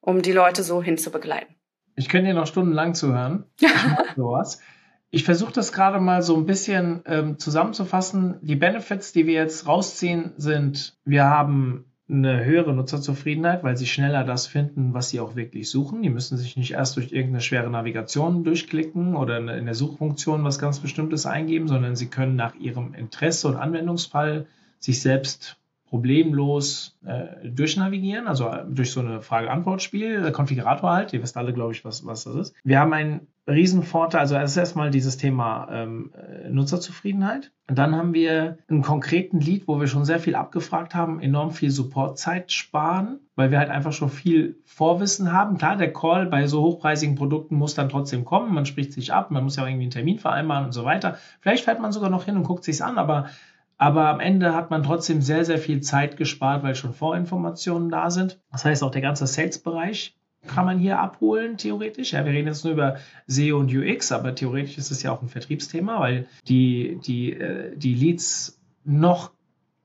[0.00, 1.54] um die Leute so hinzubegleiten.
[1.96, 3.44] Ich könnte dir noch stundenlang zuhören.
[4.16, 4.60] sowas.
[5.10, 8.38] Ich versuche das gerade mal so ein bisschen ähm, zusammenzufassen.
[8.42, 14.24] Die Benefits, die wir jetzt rausziehen, sind, wir haben eine höhere Nutzerzufriedenheit, weil sie schneller
[14.24, 16.02] das finden, was sie auch wirklich suchen.
[16.02, 20.58] Die müssen sich nicht erst durch irgendeine schwere Navigation durchklicken oder in der Suchfunktion was
[20.58, 24.46] ganz Bestimmtes eingeben, sondern sie können nach ihrem Interesse und Anwendungsfall
[24.78, 25.56] sich selbst
[25.90, 31.52] problemlos äh, durchnavigieren, also äh, durch so eine Frage-Antwort-Spiel, äh, Konfigurator halt, ihr wisst alle,
[31.52, 32.54] glaube ich, was, was das ist.
[32.62, 37.52] Wir haben einen Riesenvorteil, also es ist erstmal dieses Thema ähm, äh, Nutzerzufriedenheit.
[37.68, 41.50] Und dann haben wir einen konkreten Lead, wo wir schon sehr viel abgefragt haben, enorm
[41.50, 45.58] viel Supportzeit sparen, weil wir halt einfach schon viel Vorwissen haben.
[45.58, 49.30] Klar, der Call bei so hochpreisigen Produkten muss dann trotzdem kommen, man spricht sich ab,
[49.30, 51.16] man muss ja auch irgendwie einen Termin vereinbaren und so weiter.
[51.40, 53.26] Vielleicht fährt man sogar noch hin und guckt sich's an, aber
[53.80, 58.10] aber am Ende hat man trotzdem sehr, sehr viel Zeit gespart, weil schon Vorinformationen da
[58.10, 58.38] sind.
[58.52, 62.12] Das heißt, auch der ganze Sales-Bereich kann man hier abholen, theoretisch.
[62.12, 65.22] Ja, wir reden jetzt nur über SEO und UX, aber theoretisch ist es ja auch
[65.22, 69.32] ein Vertriebsthema, weil die, die, äh, die Leads noch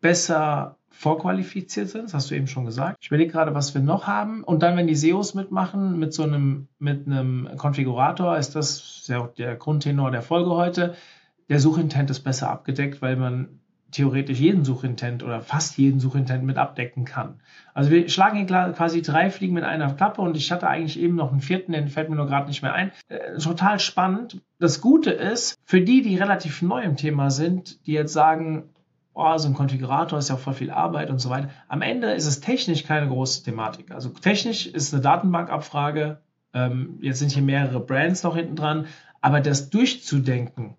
[0.01, 2.05] besser vorqualifiziert sind.
[2.05, 2.99] Das hast du eben schon gesagt.
[3.01, 4.43] Ich überlege gerade, was wir noch haben.
[4.43, 9.19] Und dann, wenn die SEOs mitmachen mit so einem, mit einem Konfigurator, ist das ja
[9.19, 10.95] auch der Grundtenor der Folge heute.
[11.49, 13.59] Der Suchintent ist besser abgedeckt, weil man
[13.95, 17.39] theoretisch jeden Suchintent oder fast jeden Suchintent mit abdecken kann.
[17.73, 21.15] Also wir schlagen hier quasi drei Fliegen mit einer Klappe und ich hatte eigentlich eben
[21.15, 22.91] noch einen vierten, den fällt mir nur gerade nicht mehr ein.
[23.07, 24.41] Äh, total spannend.
[24.59, 28.69] Das Gute ist, für die, die relativ neu im Thema sind, die jetzt sagen,
[29.13, 31.49] oh, so ein Konfigurator ist ja voll viel Arbeit und so weiter.
[31.69, 33.91] Am Ende ist es technisch keine große Thematik.
[33.91, 36.19] Also technisch ist eine Datenbankabfrage,
[36.53, 38.87] ähm, jetzt sind hier mehrere Brands noch hinten dran,
[39.21, 40.75] aber das durchzudenken,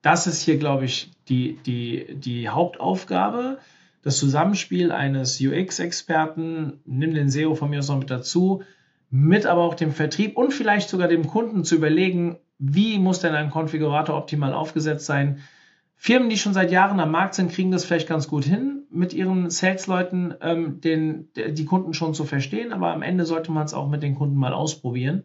[0.00, 3.58] das ist hier, glaube ich, die, die, die Hauptaufgabe.
[4.02, 8.62] Das Zusammenspiel eines UX-Experten, nimm den SEO von mir aus noch mit dazu,
[9.10, 13.34] mit aber auch dem Vertrieb und vielleicht sogar dem Kunden zu überlegen, wie muss denn
[13.34, 15.38] ein Konfigurator optimal aufgesetzt sein.
[15.96, 19.14] Firmen, die schon seit Jahren am Markt sind, kriegen das vielleicht ganz gut hin, mit
[19.14, 23.72] ihren Sales-Leuten ähm, den, die Kunden schon zu verstehen, aber am Ende sollte man es
[23.72, 25.24] auch mit den Kunden mal ausprobieren.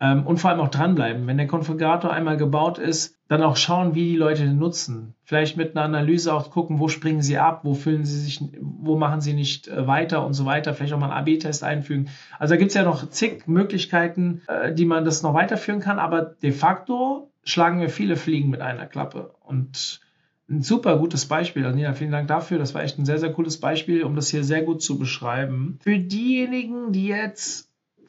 [0.00, 1.26] Ähm, und vor allem auch dranbleiben.
[1.26, 5.14] Wenn der Konfigurator einmal gebaut ist, dann auch schauen, wie die Leute den nutzen.
[5.24, 8.96] Vielleicht mit einer Analyse auch gucken, wo springen sie ab, wo fühlen sie sich, wo
[8.96, 10.72] machen sie nicht äh, weiter und so weiter.
[10.72, 12.08] Vielleicht auch mal einen AB-Test einfügen.
[12.38, 15.98] Also da gibt es ja noch zig Möglichkeiten, äh, die man das noch weiterführen kann.
[15.98, 19.34] Aber de facto schlagen wir viele Fliegen mit einer Klappe.
[19.40, 20.00] Und
[20.48, 21.64] ein super gutes Beispiel.
[21.64, 22.58] Also Nina, vielen Dank dafür.
[22.58, 25.78] Das war echt ein sehr, sehr cooles Beispiel, um das hier sehr gut zu beschreiben.
[25.82, 27.67] Für diejenigen, die jetzt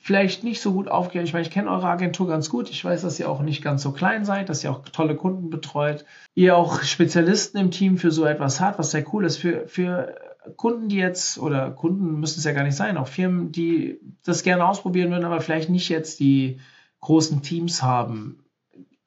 [0.09, 1.23] vielleicht nicht so gut aufgehen.
[1.23, 2.71] Ich meine, ich kenne eure Agentur ganz gut.
[2.71, 5.51] Ich weiß, dass ihr auch nicht ganz so klein seid, dass ihr auch tolle Kunden
[5.51, 6.03] betreut.
[6.33, 9.37] Ihr auch Spezialisten im Team für so etwas habt, was sehr cool ist.
[9.37, 10.15] Für, für
[10.55, 14.41] Kunden, die jetzt, oder Kunden müssen es ja gar nicht sein, auch Firmen, die das
[14.41, 16.59] gerne ausprobieren würden, aber vielleicht nicht jetzt die
[17.01, 18.43] großen Teams haben.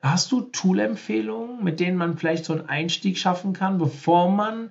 [0.00, 4.70] Hast du Tool-Empfehlungen, mit denen man vielleicht so einen Einstieg schaffen kann, bevor man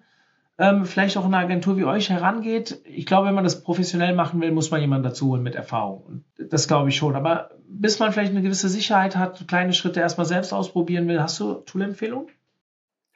[0.58, 2.82] ähm, vielleicht auch eine Agentur wie euch herangeht.
[2.86, 6.24] Ich glaube, wenn man das professionell machen will, muss man jemanden dazu holen mit Erfahrung.
[6.38, 7.16] Das glaube ich schon.
[7.16, 11.40] Aber bis man vielleicht eine gewisse Sicherheit hat, kleine Schritte erstmal selbst ausprobieren will, hast
[11.40, 12.28] du Tool-Empfehlungen?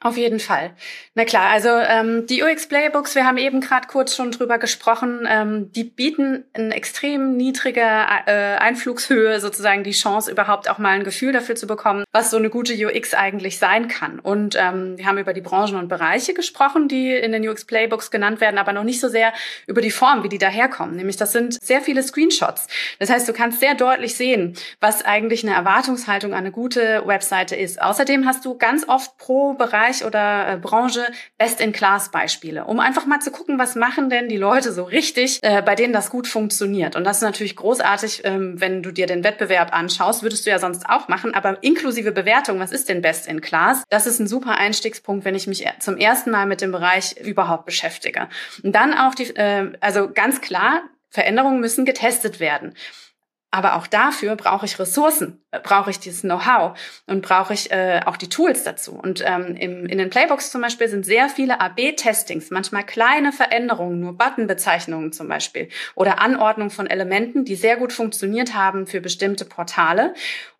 [0.06, 0.70] Auf jeden Fall.
[1.16, 5.26] Na klar, also ähm, die UX Playbooks, wir haben eben gerade kurz schon drüber gesprochen,
[5.28, 11.02] ähm, die bieten eine extrem niedrige äh, Einflugshöhe, sozusagen die Chance, überhaupt auch mal ein
[11.02, 14.20] Gefühl dafür zu bekommen, was so eine gute UX eigentlich sein kann.
[14.20, 18.12] Und ähm, wir haben über die Branchen und Bereiche gesprochen, die in den UX Playbooks
[18.12, 19.32] genannt werden, aber noch nicht so sehr
[19.66, 20.94] über die Form, wie die daherkommen.
[20.94, 22.68] Nämlich das sind sehr viele Screenshots.
[23.00, 27.56] Das heißt, du kannst sehr deutlich sehen, was eigentlich eine Erwartungshaltung an eine gute Webseite
[27.56, 27.82] ist.
[27.82, 31.06] Außerdem hast du ganz oft pro Bereich Bereich oder äh, Branche
[31.38, 35.74] Best-in-Class-Beispiele, um einfach mal zu gucken, was machen denn die Leute so richtig, äh, bei
[35.74, 36.96] denen das gut funktioniert.
[36.96, 40.58] Und das ist natürlich großartig, ähm, wenn du dir den Wettbewerb anschaust, würdest du ja
[40.58, 43.84] sonst auch machen, aber inklusive Bewertung, was ist denn Best-in-Class?
[43.88, 47.66] Das ist ein super Einstiegspunkt, wenn ich mich zum ersten Mal mit dem Bereich überhaupt
[47.66, 48.28] beschäftige.
[48.62, 52.74] Und dann auch die, äh, also ganz klar, Veränderungen müssen getestet werden.
[53.56, 58.02] Aber auch dafür brauche ich Ressourcen, äh, brauche ich dieses Know-how und brauche ich äh,
[58.04, 58.92] auch die Tools dazu.
[58.92, 63.98] Und ähm, im, in den Playbooks zum Beispiel sind sehr viele AB-Testings, manchmal kleine Veränderungen,
[63.98, 69.46] nur Buttonbezeichnungen zum Beispiel oder Anordnung von Elementen, die sehr gut funktioniert haben für bestimmte
[69.46, 70.12] Portale.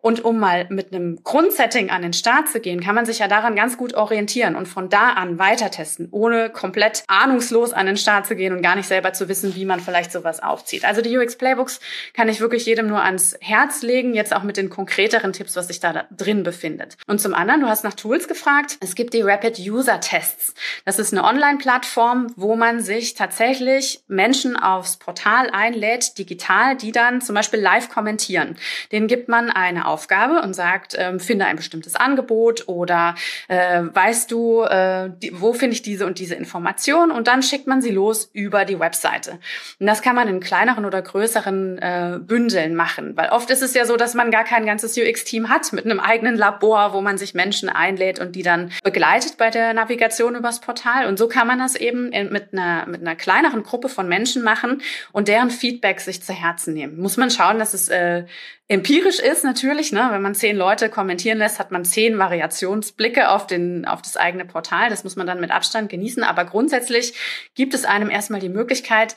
[0.07, 3.27] Und um mal mit einem Grundsetting an den Start zu gehen, kann man sich ja
[3.27, 7.97] daran ganz gut orientieren und von da an weiter testen, ohne komplett ahnungslos an den
[7.97, 10.85] Start zu gehen und gar nicht selber zu wissen, wie man vielleicht sowas aufzieht.
[10.85, 11.81] Also die UX Playbooks
[12.13, 15.67] kann ich wirklich jedem nur ans Herz legen, jetzt auch mit den konkreteren Tipps, was
[15.67, 16.95] sich da drin befindet.
[17.05, 18.77] Und zum anderen, du hast nach Tools gefragt.
[18.79, 20.53] Es gibt die Rapid User Tests.
[20.85, 27.19] Das ist eine Online-Plattform, wo man sich tatsächlich Menschen aufs Portal einlädt, digital, die dann
[27.19, 28.55] zum Beispiel live kommentieren.
[28.93, 29.96] Denen gibt man eine Aufgabe
[30.43, 33.15] und sagt, ähm, finde ein bestimmtes Angebot oder
[33.47, 37.67] äh, weißt du, äh, die, wo finde ich diese und diese Information und dann schickt
[37.67, 39.39] man sie los über die Webseite.
[39.79, 43.73] Und das kann man in kleineren oder größeren äh, Bündeln machen, weil oft ist es
[43.73, 47.17] ja so, dass man gar kein ganzes UX-Team hat mit einem eigenen Labor, wo man
[47.17, 51.07] sich Menschen einlädt und die dann begleitet bei der Navigation übers Portal.
[51.07, 54.43] Und so kann man das eben in, mit einer mit einer kleineren Gruppe von Menschen
[54.43, 54.81] machen
[55.11, 56.99] und deren Feedback sich zu Herzen nehmen.
[56.99, 58.25] Muss man schauen, dass es äh,
[58.67, 63.47] empirisch ist natürlich, ne, wenn man zehn Leute kommentieren lässt, hat man zehn Variationsblicke auf
[63.47, 64.89] den auf das eigene Portal.
[64.89, 66.23] Das muss man dann mit Abstand genießen.
[66.23, 67.13] Aber grundsätzlich
[67.55, 69.15] gibt es einem erstmal die Möglichkeit,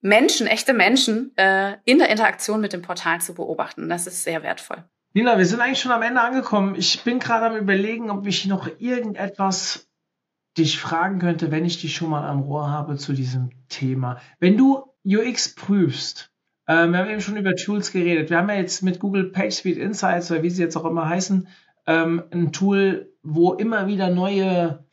[0.00, 3.88] Menschen, echte Menschen, äh, in der Interaktion mit dem Portal zu beobachten.
[3.88, 4.84] Das ist sehr wertvoll.
[5.14, 6.74] Nina, wir sind eigentlich schon am Ende angekommen.
[6.74, 9.88] Ich bin gerade am überlegen, ob ich noch irgendetwas
[10.58, 14.20] dich fragen könnte, wenn ich dich schon mal am Rohr habe zu diesem Thema.
[14.40, 16.33] Wenn du UX prüfst,
[16.66, 18.30] ähm, wir haben eben schon über Tools geredet.
[18.30, 21.46] Wir haben ja jetzt mit Google PageSpeed Insights oder wie sie jetzt auch immer heißen,
[21.86, 24.84] ähm, ein Tool, wo immer wieder neue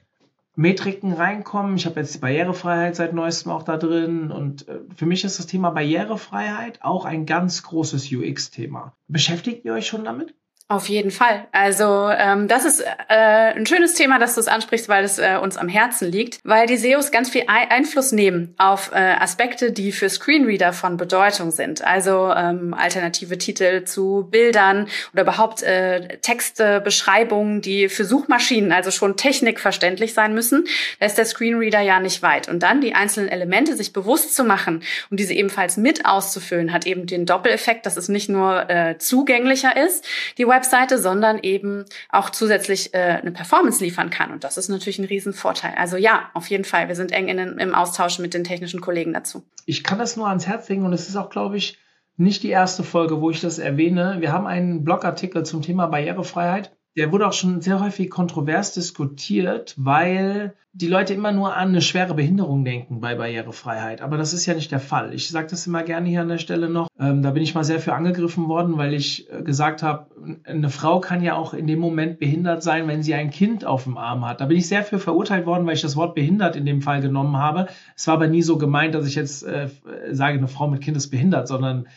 [0.55, 1.75] Metriken reinkommen.
[1.75, 5.39] Ich habe jetzt die Barrierefreiheit seit neuestem auch da drin und äh, für mich ist
[5.39, 8.93] das Thema Barrierefreiheit auch ein ganz großes UX-Thema.
[9.07, 10.33] Beschäftigt ihr euch schon damit?
[10.71, 11.47] Auf jeden Fall.
[11.51, 15.35] Also ähm, das ist äh, ein schönes Thema, dass du es ansprichst, weil es äh,
[15.35, 19.91] uns am Herzen liegt, weil die SEOs ganz viel Einfluss nehmen auf äh, Aspekte, die
[19.91, 21.83] für Screenreader von Bedeutung sind.
[21.85, 28.91] Also ähm, alternative Titel zu Bildern oder überhaupt äh, Texte, Beschreibungen, die für Suchmaschinen also
[28.91, 30.63] schon technikverständlich sein müssen.
[31.01, 32.47] Da ist der Screenreader ja nicht weit.
[32.47, 36.87] Und dann die einzelnen Elemente sich bewusst zu machen und diese ebenfalls mit auszufüllen, hat
[36.87, 40.07] eben den Doppeleffekt, dass es nicht nur äh, zugänglicher ist,
[40.37, 44.31] die Web Webseite, sondern eben auch zusätzlich äh, eine Performance liefern kann.
[44.31, 45.73] Und das ist natürlich ein Riesenvorteil.
[45.75, 46.87] Also ja, auf jeden Fall.
[46.87, 49.43] Wir sind eng in, im Austausch mit den technischen Kollegen dazu.
[49.65, 51.79] Ich kann das nur ans Herz legen und es ist auch, glaube ich,
[52.17, 54.17] nicht die erste Folge, wo ich das erwähne.
[54.19, 59.73] Wir haben einen Blogartikel zum Thema Barrierefreiheit der wurde auch schon sehr häufig kontrovers diskutiert,
[59.77, 64.01] weil die Leute immer nur an eine schwere Behinderung denken bei Barrierefreiheit.
[64.01, 65.13] Aber das ist ja nicht der Fall.
[65.13, 66.87] Ich sage das immer gerne hier an der Stelle noch.
[66.97, 70.07] Ähm, da bin ich mal sehr für angegriffen worden, weil ich äh, gesagt habe,
[70.45, 73.83] eine Frau kann ja auch in dem Moment behindert sein, wenn sie ein Kind auf
[73.83, 74.39] dem Arm hat.
[74.39, 77.01] Da bin ich sehr für verurteilt worden, weil ich das Wort behindert in dem Fall
[77.01, 77.67] genommen habe.
[77.95, 79.67] Es war aber nie so gemeint, dass ich jetzt äh,
[80.11, 81.87] sage, eine Frau mit Kind ist behindert, sondern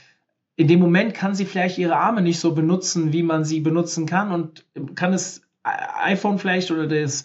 [0.57, 4.07] in dem Moment kann sie vielleicht ihre Arme nicht so benutzen, wie man sie benutzen
[4.07, 4.65] kann und
[4.95, 7.25] kann das iPhone vielleicht oder das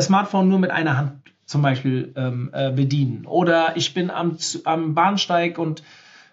[0.00, 1.12] Smartphone nur mit einer Hand
[1.46, 3.26] zum Beispiel ähm, äh, bedienen.
[3.26, 5.82] Oder ich bin am, am Bahnsteig und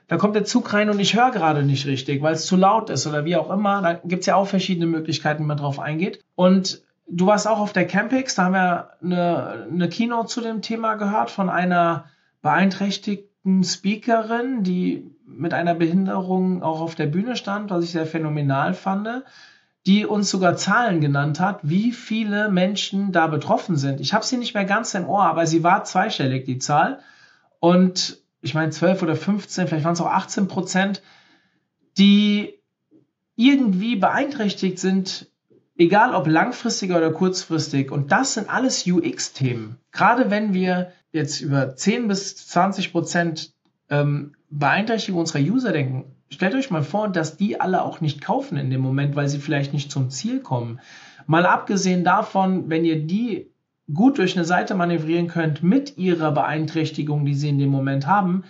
[0.07, 2.89] da kommt der Zug rein und ich höre gerade nicht richtig, weil es zu laut
[2.89, 3.81] ist oder wie auch immer.
[3.81, 6.21] Da gibt es ja auch verschiedene Möglichkeiten, wie man drauf eingeht.
[6.35, 10.61] Und du warst auch auf der Campix, da haben wir eine, eine Keynote zu dem
[10.61, 12.05] Thema gehört von einer
[12.41, 18.73] beeinträchtigten Speakerin, die mit einer Behinderung auch auf der Bühne stand, was ich sehr phänomenal
[18.73, 19.07] fand,
[19.85, 23.99] die uns sogar Zahlen genannt hat, wie viele Menschen da betroffen sind.
[23.99, 26.99] Ich habe sie nicht mehr ganz im Ohr, aber sie war zweistellig, die Zahl.
[27.59, 31.01] Und ich meine 12 oder 15, vielleicht waren es auch 18 Prozent,
[31.97, 32.59] die
[33.35, 35.27] irgendwie beeinträchtigt sind,
[35.77, 37.91] egal ob langfristig oder kurzfristig.
[37.91, 39.77] Und das sind alles UX-Themen.
[39.91, 43.53] Gerade wenn wir jetzt über 10 bis 20 Prozent
[43.91, 48.57] ähm, Beeinträchtigung unserer User denken, stellt euch mal vor, dass die alle auch nicht kaufen
[48.57, 50.79] in dem Moment, weil sie vielleicht nicht zum Ziel kommen.
[51.27, 53.51] Mal abgesehen davon, wenn ihr die
[53.93, 58.43] gut durch eine Seite manövrieren könnt mit ihrer Beeinträchtigung, die sie in dem Moment haben,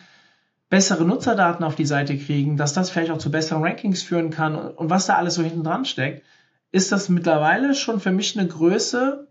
[0.70, 4.56] bessere Nutzerdaten auf die Seite kriegen, dass das vielleicht auch zu besseren Rankings führen kann
[4.56, 6.24] und was da alles so hinten dran steckt,
[6.72, 9.28] ist das mittlerweile schon für mich eine Größe,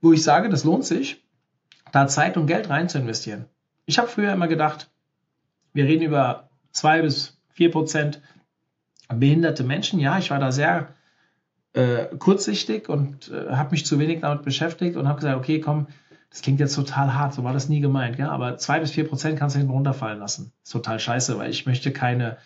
[0.00, 1.22] wo ich sage, das lohnt sich,
[1.92, 3.46] da Zeit und Geld rein zu investieren.
[3.84, 4.90] Ich habe früher immer gedacht,
[5.74, 8.22] wir reden über zwei bis vier Prozent
[9.12, 10.00] behinderte Menschen.
[10.00, 10.94] Ja, ich war da sehr
[11.74, 15.88] äh, kurzsichtig und äh, habe mich zu wenig damit beschäftigt und habe gesagt, okay, komm,
[16.30, 18.30] das klingt jetzt total hart, so war das nie gemeint, ja?
[18.30, 20.52] aber zwei bis vier Prozent kannst du hinten runterfallen lassen.
[20.64, 22.38] ist total scheiße, weil ich möchte keine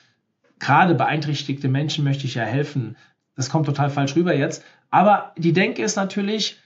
[0.58, 2.96] gerade beeinträchtigte Menschen möchte ich ja helfen.
[3.36, 4.64] Das kommt total falsch rüber jetzt.
[4.90, 6.58] Aber die Denke ist natürlich,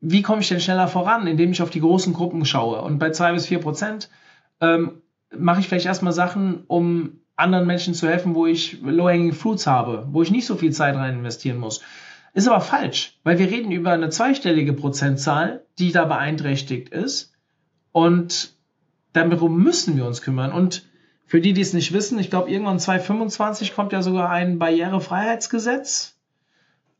[0.00, 2.80] wie komme ich denn schneller voran, indem ich auf die großen Gruppen schaue.
[2.80, 4.08] Und bei zwei bis vier Prozent
[4.60, 5.02] ähm,
[5.36, 10.06] mache ich vielleicht erstmal Sachen, um anderen Menschen zu helfen, wo ich low-hanging fruits habe,
[10.10, 11.80] wo ich nicht so viel Zeit rein investieren muss.
[12.32, 17.32] Ist aber falsch, weil wir reden über eine zweistellige Prozentzahl, die da beeinträchtigt ist.
[17.92, 18.54] Und
[19.12, 20.52] darum müssen wir uns kümmern.
[20.52, 20.88] Und
[21.26, 26.19] für die, die es nicht wissen, ich glaube, irgendwann 2025 kommt ja sogar ein Barrierefreiheitsgesetz.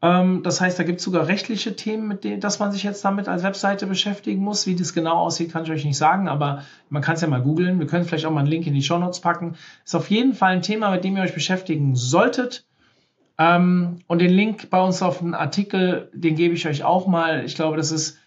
[0.03, 3.05] Ähm, das heißt, da gibt es sogar rechtliche Themen, mit denen, dass man sich jetzt
[3.05, 4.67] damit als Webseite beschäftigen muss.
[4.67, 7.43] Wie das genau aussieht, kann ich euch nicht sagen, aber man kann es ja mal
[7.43, 7.79] googeln.
[7.79, 9.57] Wir können vielleicht auch mal einen Link in die Show Notes packen.
[9.85, 12.67] Ist auf jeden Fall ein Thema, mit dem ihr euch beschäftigen solltet.
[13.39, 17.45] Ähm, und den Link bei uns auf den Artikel, den gebe ich euch auch mal.
[17.45, 18.19] Ich glaube, das ist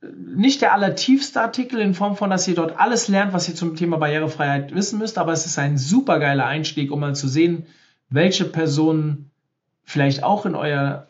[0.00, 3.76] nicht der allertiefste Artikel in Form von, dass ihr dort alles lernt, was ihr zum
[3.76, 7.66] Thema Barrierefreiheit wissen müsst, aber es ist ein super geiler Einstieg, um mal zu sehen,
[8.08, 9.30] welche Personen
[9.86, 11.06] vielleicht auch in euer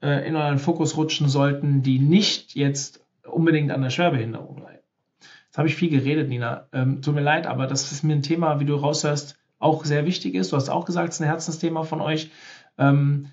[0.00, 4.82] äh, in euren Fokus rutschen sollten, die nicht jetzt unbedingt an der Schwerbehinderung leiden.
[5.46, 6.66] Jetzt habe ich viel geredet, Nina.
[6.72, 10.06] Ähm, tut mir leid, aber das ist mir ein Thema, wie du raushörst, auch sehr
[10.06, 10.52] wichtig ist.
[10.52, 12.30] Du hast auch gesagt, es ist ein Herzensthema von euch.
[12.76, 13.32] Ähm,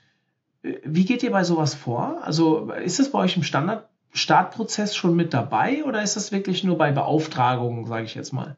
[0.84, 2.24] wie geht ihr bei sowas vor?
[2.24, 6.64] Also ist es bei euch im Standard Startprozess schon mit dabei oder ist das wirklich
[6.64, 8.56] nur bei Beauftragungen, sage ich jetzt mal?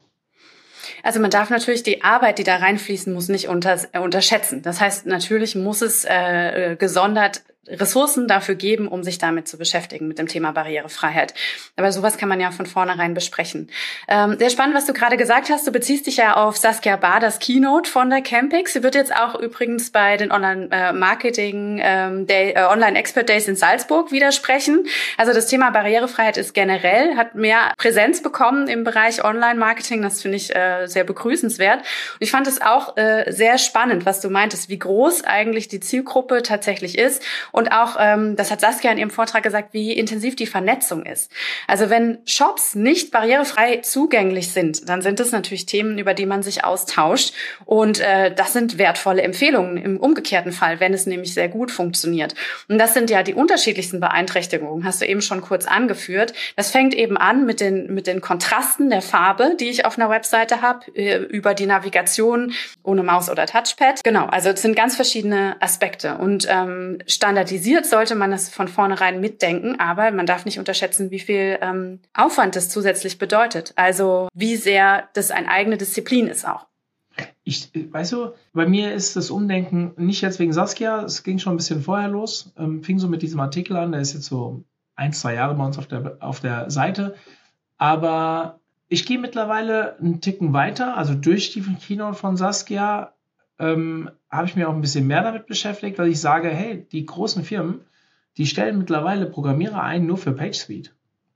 [1.04, 4.62] Also man darf natürlich die Arbeit, die da reinfließen muss, nicht unter, äh, unterschätzen.
[4.62, 10.08] Das heißt, natürlich muss es äh, gesondert Ressourcen dafür geben, um sich damit zu beschäftigen,
[10.08, 11.34] mit dem Thema Barrierefreiheit.
[11.75, 13.69] Aber sowas kann man ja von vornherein besprechen.
[14.08, 15.67] Ähm, sehr spannend, was du gerade gesagt hast.
[15.67, 18.73] Du beziehst dich ja auf Saskia Baders Keynote von der Campix.
[18.73, 24.12] Sie wird jetzt auch übrigens bei den Online-Marketing, ähm, Day, äh, Online-Expert Days in Salzburg
[24.12, 24.86] widersprechen.
[25.17, 30.01] Also das Thema Barrierefreiheit ist generell, hat mehr Präsenz bekommen im Bereich Online-Marketing.
[30.01, 31.80] Das finde ich äh, sehr begrüßenswert.
[31.80, 31.86] Und
[32.19, 36.43] ich fand es auch äh, sehr spannend, was du meintest, wie groß eigentlich die Zielgruppe
[36.43, 37.23] tatsächlich ist
[37.58, 41.32] und auch, ähm, das hat Saskia in ihrem Vortrag gesagt, wie intensiv die Vernetzung ist.
[41.65, 46.43] Also wenn Shops nicht barrierefrei zugänglich sind, dann sind das natürlich Themen, über die man
[46.43, 47.34] sich austauscht.
[47.65, 52.36] Und äh, das sind wertvolle Empfehlungen im umgekehrten Fall, wenn es nämlich sehr gut funktioniert.
[52.70, 56.34] Und das sind ja die unterschiedlichsten Beeinträchtigungen, hast du eben schon kurz angeführt.
[56.58, 60.12] Das fängt eben an mit den, mit den Kontrasten der Farbe, die ich auf einer
[60.12, 64.04] Webseite habe, äh, über die Navigation ohne Maus oder Touchpad.
[64.04, 66.20] Genau, also es sind ganz verschiedene Aspekte.
[66.20, 71.12] Und ähm, Standard standardisiert sollte man das von vornherein mitdenken, aber man darf nicht unterschätzen,
[71.12, 73.73] wie viel ähm, Aufwand das zusätzlich bedeutet.
[73.75, 76.67] Also wie sehr das eine eigene Disziplin ist auch.
[77.43, 81.53] Ich, weißt du, bei mir ist das Umdenken nicht jetzt wegen Saskia, es ging schon
[81.53, 84.63] ein bisschen vorher los, ähm, fing so mit diesem Artikel an, der ist jetzt so
[84.95, 87.15] ein, zwei Jahre bei uns auf der, auf der Seite,
[87.77, 93.13] aber ich gehe mittlerweile einen Ticken weiter, also durch die Keynote von Saskia
[93.60, 97.06] ähm, habe ich mich auch ein bisschen mehr damit beschäftigt, weil ich sage, hey, die
[97.06, 97.82] großen Firmen,
[98.38, 100.91] die stellen mittlerweile Programmierer ein nur für PageSuite.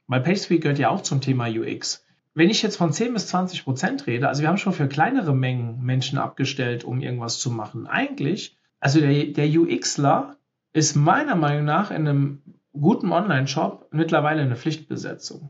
[0.08, 2.06] Weil PageSuite gehört ja auch zum Thema UX.
[2.34, 5.36] Wenn ich jetzt von 10 bis 20 Prozent rede, also wir haben schon für kleinere
[5.36, 7.88] Mengen Menschen abgestellt, um irgendwas zu machen.
[7.88, 10.38] Eigentlich, also der, der UXler
[10.74, 12.42] ist meiner Meinung nach in einem
[12.74, 15.50] guten Online-Shop mittlerweile eine Pflichtbesetzung.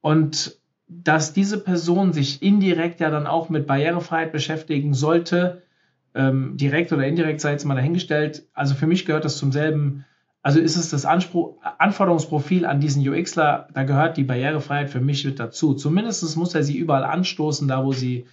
[0.00, 5.62] Und dass diese Person sich indirekt ja dann auch mit Barrierefreiheit beschäftigen sollte,
[6.14, 8.46] ähm, direkt oder indirekt sei jetzt mal dahingestellt.
[8.54, 10.04] Also für mich gehört das zum selben,
[10.42, 15.24] also ist es das Anspruch, Anforderungsprofil an diesen UXler, da gehört die Barrierefreiheit für mich
[15.24, 15.74] mit dazu.
[15.74, 18.26] Zumindest muss er sie überall anstoßen, da wo sie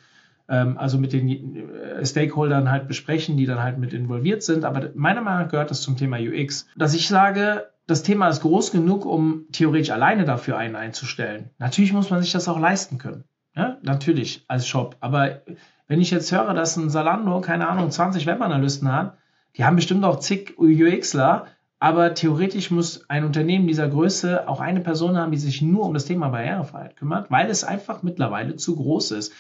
[0.47, 4.65] ähm, also mit den äh, Stakeholdern halt besprechen, die dann halt mit involviert sind.
[4.65, 6.67] Aber meiner Meinung nach gehört das zum Thema UX.
[6.75, 11.51] Dass ich sage, das Thema ist groß genug, um theoretisch alleine dafür einen einzustellen.
[11.59, 13.25] Natürlich muss man sich das auch leisten können.
[13.55, 14.97] Ja, natürlich als Shop.
[14.99, 15.41] Aber
[15.87, 19.17] wenn ich jetzt höre, dass ein Salando, keine Ahnung, 20 Webanalysten hat,
[19.55, 21.47] die haben bestimmt auch zig UXler,
[21.79, 25.93] aber theoretisch muss ein Unternehmen dieser Größe auch eine Person haben, die sich nur um
[25.93, 29.33] das Thema Barrierefreiheit kümmert, weil es einfach mittlerweile zu groß ist.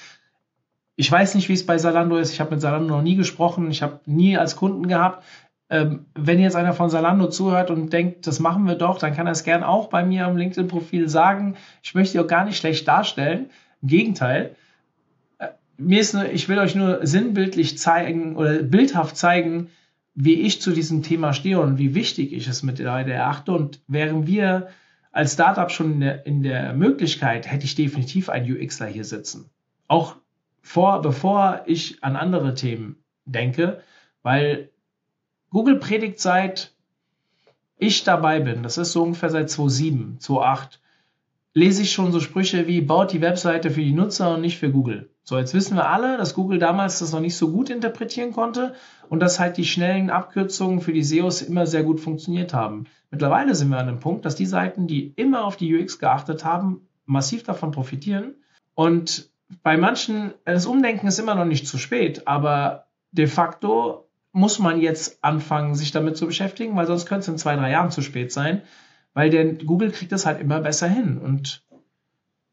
[0.95, 2.31] Ich weiß nicht, wie es bei Salando ist.
[2.31, 3.69] Ich habe mit Salando noch nie gesprochen.
[3.69, 5.23] Ich habe nie als Kunden gehabt.
[5.69, 9.27] Ähm, wenn jetzt einer von Salando zuhört und denkt, das machen wir doch, dann kann
[9.27, 11.55] er es gern auch bei mir am LinkedIn-Profil sagen.
[11.81, 13.49] Ich möchte auch gar nicht schlecht darstellen.
[13.85, 14.55] Im Gegenteil
[15.77, 19.69] mir ist nur, ich will euch nur sinnbildlich zeigen oder bildhaft zeigen,
[20.13, 23.51] wie ich zu diesem Thema stehe und wie wichtig ich es mit der erachte.
[23.51, 24.69] Und wären wir
[25.11, 29.49] als Startup schon in der, in der Möglichkeit, hätte ich definitiv einen UXler hier sitzen.
[29.87, 30.15] Auch
[30.61, 32.95] vor, bevor ich an andere Themen
[33.25, 33.81] denke,
[34.23, 34.69] weil
[35.51, 36.73] Google predigt seit
[37.77, 40.79] ich dabei bin, das ist so ungefähr seit 2007, 2008,
[41.55, 44.69] lese ich schon so Sprüche wie, baut die Webseite für die Nutzer und nicht für
[44.69, 45.09] Google.
[45.23, 48.75] So, jetzt wissen wir alle, dass Google damals das noch nicht so gut interpretieren konnte
[49.09, 52.85] und dass halt die schnellen Abkürzungen für die SEOs immer sehr gut funktioniert haben.
[53.09, 56.43] Mittlerweile sind wir an dem Punkt, dass die Seiten, die immer auf die UX geachtet
[56.43, 58.35] haben, massiv davon profitieren.
[58.75, 59.29] Und
[59.63, 64.81] bei manchen, das Umdenken ist immer noch nicht zu spät, aber de facto muss man
[64.81, 68.01] jetzt anfangen, sich damit zu beschäftigen, weil sonst könnte es in zwei, drei Jahren zu
[68.01, 68.63] spät sein,
[69.15, 71.17] weil denn Google kriegt das halt immer besser hin.
[71.17, 71.63] Und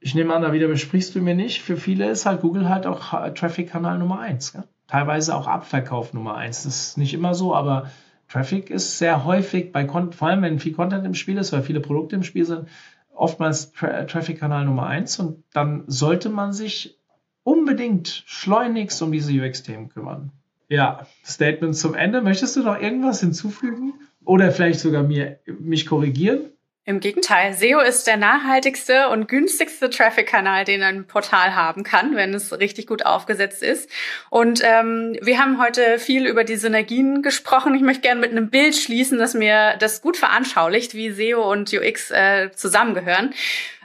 [0.01, 1.61] ich nehme an, da widersprichst du mir nicht.
[1.61, 4.53] Für viele ist halt Google halt auch Traffic-Kanal Nummer eins.
[4.53, 4.65] Gell?
[4.87, 6.63] Teilweise auch Abverkauf Nummer eins.
[6.63, 7.91] Das ist nicht immer so, aber
[8.29, 11.81] Traffic ist sehr häufig bei, vor allem wenn viel Content im Spiel ist, weil viele
[11.81, 12.69] Produkte im Spiel sind,
[13.13, 16.99] oftmals Tra Traffic-Kanal Nummer eins und dann sollte man sich
[17.43, 20.31] unbedingt schleunigst um diese UX-Themen kümmern.
[20.69, 22.23] Ja, Statement zum Ende.
[22.23, 23.95] Möchtest du noch irgendwas hinzufügen?
[24.25, 26.52] Oder vielleicht sogar mir, mich korrigieren?
[26.85, 32.35] Im Gegenteil, SEO ist der nachhaltigste und günstigste Traffic-Kanal, den ein Portal haben kann, wenn
[32.35, 33.89] es richtig gut aufgesetzt ist.
[34.31, 37.77] Und ähm, wir haben heute viel über die Synergien gesprochen.
[37.77, 41.73] Ich möchte gerne mit einem Bild schließen, das mir das gut veranschaulicht, wie SEO und
[41.73, 43.33] UX äh, zusammengehören.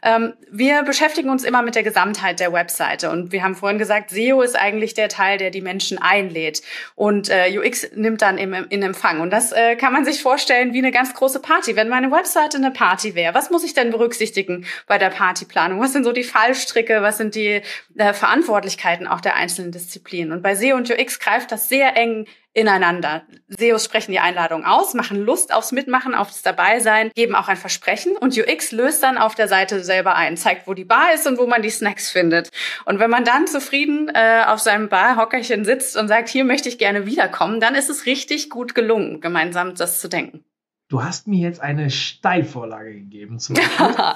[0.03, 4.11] Ähm, wir beschäftigen uns immer mit der Gesamtheit der Webseite und wir haben vorhin gesagt,
[4.11, 6.61] SEO ist eigentlich der Teil, der die Menschen einlädt
[6.95, 9.21] und äh, UX nimmt dann im, in Empfang.
[9.21, 11.75] Und das äh, kann man sich vorstellen wie eine ganz große Party.
[11.75, 15.79] Wenn meine Webseite eine Party wäre, was muss ich denn berücksichtigen bei der Partyplanung?
[15.79, 17.01] Was sind so die Fallstricke?
[17.01, 17.61] Was sind die
[17.97, 20.31] äh, Verantwortlichkeiten auch der einzelnen Disziplinen?
[20.31, 22.25] Und bei SEO und UX greift das sehr eng
[22.57, 23.21] ineinander.
[23.49, 28.17] SEOs sprechen die Einladung aus, machen Lust aufs Mitmachen, aufs Dabeisein, geben auch ein Versprechen
[28.17, 31.37] und UX löst dann auf der Seite selber ein, zeigt, wo die Bar ist und
[31.37, 32.49] wo man die Snacks findet.
[32.85, 36.79] Und wenn man dann zufrieden äh, auf seinem Barhockerchen sitzt und sagt, hier möchte ich
[36.79, 40.43] gerne wiederkommen, dann ist es richtig gut gelungen, gemeinsam das zu denken.
[40.89, 44.15] Du hast mir jetzt eine Steilvorlage gegeben zum Abschluss.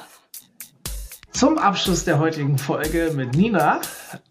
[1.34, 3.82] zum Abschluss der heutigen Folge mit Nina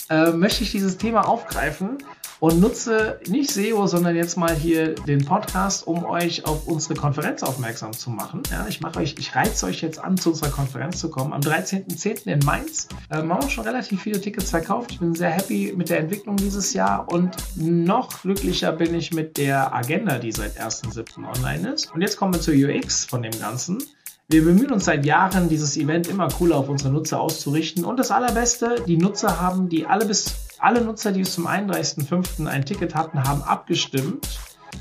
[0.09, 1.99] äh, möchte ich dieses Thema aufgreifen
[2.41, 7.43] und nutze nicht SEO, sondern jetzt mal hier den Podcast, um euch auf unsere Konferenz
[7.43, 8.43] aufmerksam zu machen.
[8.51, 11.34] Ja, ich mache euch, ich reize euch jetzt an, zu unserer Konferenz zu kommen.
[11.34, 12.26] Am 13.10.
[12.26, 14.91] in Mainz ähm, haben wir schon relativ viele Tickets verkauft.
[14.93, 19.36] Ich bin sehr happy mit der Entwicklung dieses Jahr und noch glücklicher bin ich mit
[19.36, 21.28] der Agenda, die seit 1.7.
[21.36, 21.95] online ist.
[21.95, 23.82] Und jetzt kommen wir zur UX von dem Ganzen.
[24.28, 27.84] Wir bemühen uns seit Jahren, dieses Event immer cooler auf unsere Nutzer auszurichten.
[27.84, 32.47] Und das Allerbeste, die Nutzer haben, die alle bis alle Nutzer, die bis zum 31.05.
[32.47, 34.29] ein Ticket hatten, haben abgestimmt,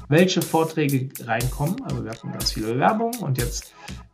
[0.07, 1.81] welche Vorträge reinkommen.
[1.83, 3.73] Also wir hatten ganz viele Bewerbungen und jetzt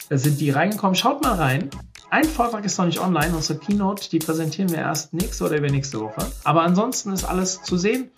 [0.09, 0.95] sind die reingekommen.
[0.95, 1.69] Schaut mal rein.
[2.11, 3.35] Ein Vortrag ist noch nicht online.
[3.35, 6.25] Unsere Keynote, die präsentieren wir erst nächste oder übernächste Woche.
[6.43, 8.11] Aber ansonsten ist alles zu sehen.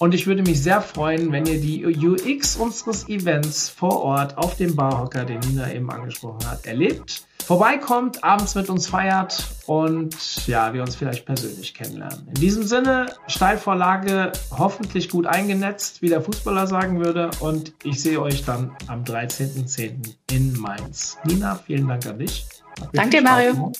[0.00, 4.56] Und ich würde mich sehr freuen, wenn ihr die UX unseres Events vor Ort auf
[4.56, 7.24] dem Barhocker, den Nina eben angesprochen hat, erlebt.
[7.44, 12.26] Vorbeikommt, abends mit uns feiert und ja, wir uns vielleicht persönlich kennenlernen.
[12.28, 17.30] In diesem Sinne, Steilvorlage hoffentlich gut eingenetzt, wie der Fußballer sagen würde.
[17.40, 20.14] Und ich sehe euch dann am 13.10.
[20.32, 21.18] in Mainz.
[21.24, 22.46] Nina, vielen Dank an dich.
[22.92, 23.72] Danke dir, Mario.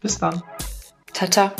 [0.00, 0.42] Bis dann.
[1.12, 1.52] Tata.